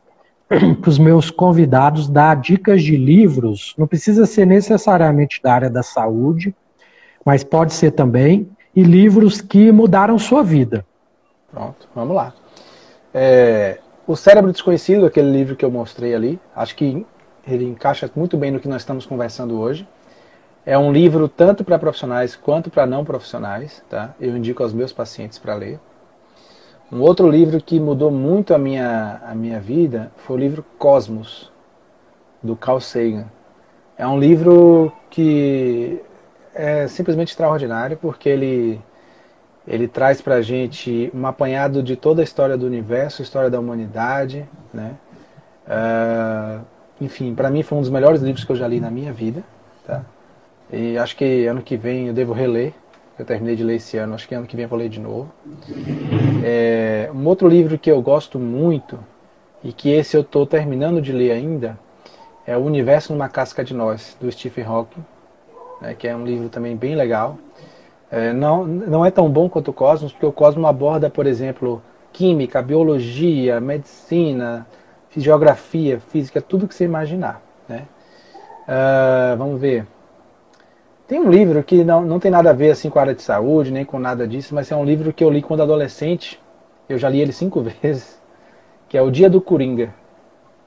[0.81, 5.83] para os meus convidados dar dicas de livros, não precisa ser necessariamente da área da
[5.83, 6.55] saúde,
[7.23, 10.85] mas pode ser também, e livros que mudaram sua vida.
[11.51, 12.33] Pronto, vamos lá.
[13.13, 17.05] É, o Cérebro Desconhecido, aquele livro que eu mostrei ali, acho que
[17.47, 19.87] ele encaixa muito bem no que nós estamos conversando hoje.
[20.65, 24.13] É um livro tanto para profissionais quanto para não profissionais, tá?
[24.19, 25.79] Eu indico aos meus pacientes para ler.
[26.91, 31.51] Um outro livro que mudou muito a minha, a minha vida foi o livro Cosmos,
[32.41, 33.27] do Carl Sagan.
[33.95, 36.01] É um livro que
[36.53, 38.81] é simplesmente extraordinário porque ele,
[39.67, 43.59] ele traz para a gente um apanhado de toda a história do universo, história da
[43.59, 44.49] humanidade.
[44.73, 44.95] Né?
[45.67, 46.65] Uh,
[46.99, 49.43] enfim, para mim foi um dos melhores livros que eu já li na minha vida.
[49.85, 50.01] Tá?
[50.73, 52.73] E acho que ano que vem eu devo reler
[53.19, 54.99] eu terminei de ler esse ano, acho que ano que vem eu vou ler de
[54.99, 55.29] novo.
[56.43, 58.97] É, um outro livro que eu gosto muito,
[59.63, 61.77] e que esse eu estou terminando de ler ainda,
[62.47, 65.05] é O Universo numa Casca de Nós, do Stephen Hawking,
[65.81, 67.37] né, que é um livro também bem legal.
[68.09, 71.81] É, não, não é tão bom quanto o Cosmos, porque o Cosmos aborda, por exemplo,
[72.11, 74.65] química, biologia, medicina,
[75.15, 77.41] geografia, física, tudo que você imaginar.
[77.67, 77.85] Né?
[78.63, 79.85] Uh, vamos ver.
[81.09, 83.23] Tem um livro que não, não tem nada a ver assim com a área de
[83.23, 86.39] saúde, nem com nada disso, mas é um livro que eu li quando adolescente.
[86.87, 88.21] Eu já li ele cinco vezes,
[88.87, 89.91] que é O Dia do Coringa,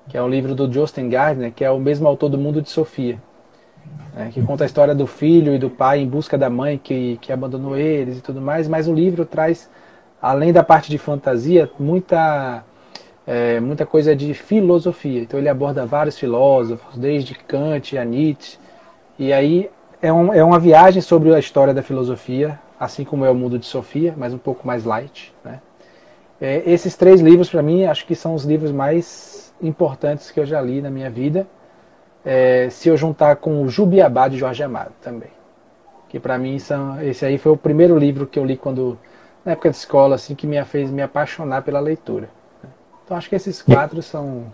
[0.08, 2.70] que é um livro do Justin Gardner, que é o mesmo autor do Mundo de
[2.70, 3.22] Sofia,
[4.16, 7.18] né, que conta a história do filho e do pai em busca da mãe que,
[7.20, 8.66] que abandonou eles e tudo mais.
[8.66, 9.70] Mas o livro traz,
[10.20, 12.64] além da parte de fantasia, muita
[13.24, 15.20] é, muita coisa de filosofia.
[15.20, 18.58] Então ele aborda vários filósofos, desde Kant a Nietzsche.
[19.16, 19.70] E aí
[20.02, 23.56] é, um, é uma viagem sobre a história da filosofia, assim como é o Mundo
[23.56, 25.32] de Sofia, mas um pouco mais light.
[25.44, 25.60] Né?
[26.40, 30.44] É, esses três livros, para mim, acho que são os livros mais importantes que eu
[30.44, 31.46] já li na minha vida.
[32.24, 35.30] É, se eu juntar com o Jubiabá de Jorge Amado também.
[36.08, 38.98] Que para mim são, esse aí foi o primeiro livro que eu li quando
[39.44, 42.28] na época de escola, assim, que me fez me apaixonar pela leitura.
[42.62, 42.70] Né?
[43.04, 44.46] Então acho que esses quatro são,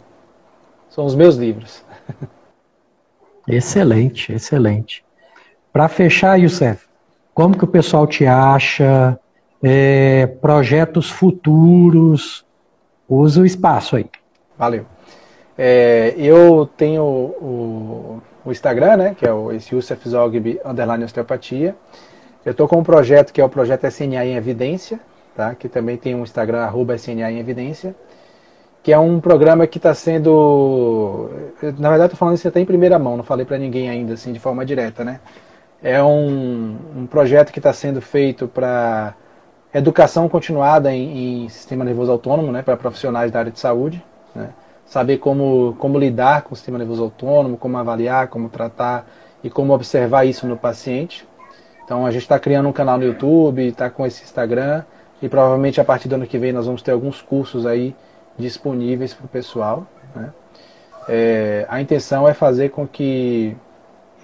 [0.88, 1.82] são os meus livros.
[3.48, 5.07] Excelente, excelente.
[5.78, 6.86] Para fechar, Youssef,
[7.32, 9.16] como que o pessoal te acha?
[9.62, 12.44] É, projetos futuros?
[13.08, 14.06] Usa o espaço aí.
[14.58, 14.84] Valeu.
[15.56, 20.02] É, eu tenho o, o, Instagram, né, que é o esse Youssef
[20.64, 21.76] underline osteopatia.
[22.44, 24.98] Eu estou com um projeto que é o projeto SNA em Evidência,
[25.36, 27.94] tá, que também tem um Instagram, arroba SNA em Evidência,
[28.82, 31.30] que é um programa que está sendo...
[31.78, 34.32] Na verdade, estou falando isso até em primeira mão, não falei para ninguém ainda, assim,
[34.32, 35.20] de forma direta, né?
[35.82, 39.14] É um, um projeto que está sendo feito para
[39.72, 44.02] educação continuada em, em, sistema nervoso autônomo, né, para profissionais da área de saúde.
[44.34, 44.50] Né,
[44.88, 49.06] saber como, como lidar com o sistema nervoso autônomo, como avaliar, como tratar
[49.44, 51.28] e como observar isso no paciente.
[51.84, 54.82] Então a gente está criando um canal no YouTube, está com esse Instagram
[55.22, 57.94] e provavelmente a partir do ano que vem nós vamos ter alguns cursos aí
[58.38, 59.86] disponíveis para o pessoal.
[60.14, 60.30] Né.
[61.08, 63.56] É, a intenção é fazer com que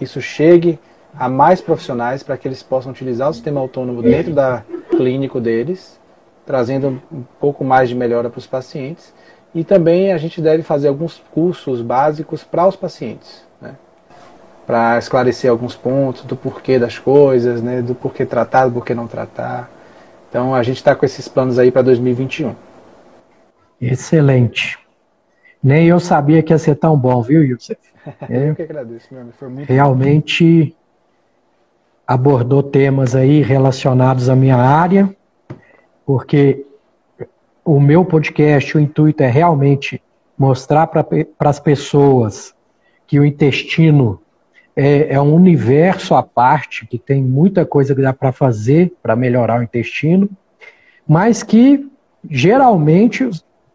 [0.00, 0.78] isso chegue
[1.16, 5.98] a mais profissionais para que eles possam utilizar o sistema autônomo dentro da clínico deles,
[6.44, 9.14] trazendo um pouco mais de melhora para os pacientes.
[9.54, 13.76] E também a gente deve fazer alguns cursos básicos para os pacientes, né?
[14.66, 17.80] para esclarecer alguns pontos do porquê das coisas, né?
[17.80, 19.70] do porquê tratar, do porquê não tratar.
[20.28, 22.54] Então a gente está com esses planos aí para 2021.
[23.80, 24.78] Excelente.
[25.62, 27.80] Nem eu sabia que ia ser tão bom, viu, Youssef?
[28.28, 29.34] É, eu que agradeço, meu amigo.
[29.38, 30.76] Foi muito Realmente.
[32.06, 35.14] Abordou temas aí relacionados à minha área,
[36.04, 36.64] porque
[37.64, 40.02] o meu podcast, o intuito é realmente
[40.38, 41.06] mostrar para
[41.40, 42.54] as pessoas
[43.06, 44.20] que o intestino
[44.76, 49.14] é, é, um universo à parte, que tem muita coisa que dá para fazer para
[49.14, 50.28] melhorar o intestino,
[51.06, 51.88] mas que
[52.28, 53.28] geralmente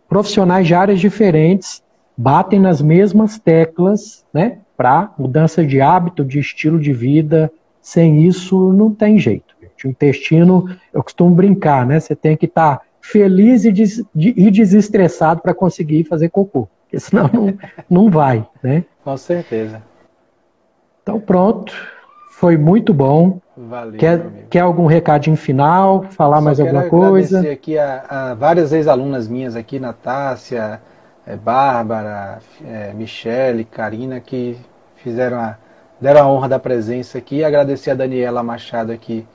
[0.08, 1.82] profissionais de áreas diferentes
[2.18, 7.52] batem nas mesmas teclas, né, para mudança de hábito, de estilo de vida.
[7.90, 9.56] Sem isso, não tem jeito.
[9.60, 9.88] Gente.
[9.88, 12.00] O intestino, eu costumo brincar, né?
[12.00, 16.68] Você tem que estar tá feliz e, des, de, e desestressado para conseguir fazer cocô,
[16.84, 17.58] porque senão não,
[17.90, 18.86] não vai, né?
[19.04, 19.82] Com certeza.
[21.02, 21.74] Então pronto,
[22.30, 23.40] foi muito bom.
[23.58, 23.98] Valeu.
[23.98, 26.04] Quer, quer algum recadinho final?
[26.12, 27.40] Falar Só mais alguma coisa?
[27.40, 30.80] Agradecer aqui a, a várias ex-alunas minhas aqui, Natácia,
[31.26, 34.56] é, Bárbara, é, Michele, Karina, que
[34.98, 35.58] fizeram a,
[36.00, 37.43] deram a honra da presença aqui.
[37.43, 39.26] Agradecer a Daniela Machado aqui,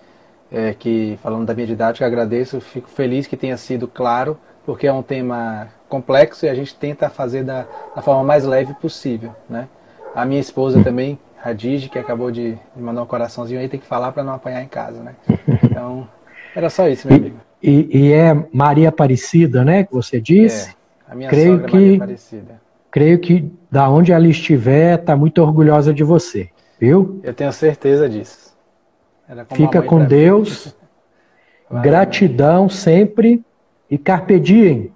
[0.50, 2.60] é, que falando da minha didática, agradeço.
[2.60, 7.08] Fico feliz que tenha sido claro, porque é um tema complexo e a gente tenta
[7.08, 9.34] fazer da, da forma mais leve possível.
[9.48, 9.68] Né?
[10.14, 14.12] A minha esposa também, Radij, que acabou de, mandar um coraçãozinho aí, tem que falar
[14.12, 15.02] para não apanhar em casa.
[15.02, 15.14] Né?
[15.62, 16.08] Então,
[16.54, 17.36] era só isso, meu amigo.
[17.62, 20.70] E, e, é Maria Aparecida, né, que você disse?
[20.70, 20.84] É.
[21.12, 22.60] A minha creio sogra que, Aparecida.
[22.90, 26.48] Creio que da onde ela estiver, está muito orgulhosa de você,
[26.84, 27.20] viu?
[27.22, 28.54] Eu tenho certeza disso.
[29.54, 30.76] Fica com Deus.
[31.82, 33.42] Gratidão sempre
[33.90, 34.92] e carpe diem.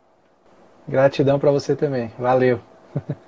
[0.87, 2.13] Gratidão para você também.
[2.19, 2.61] Valeu.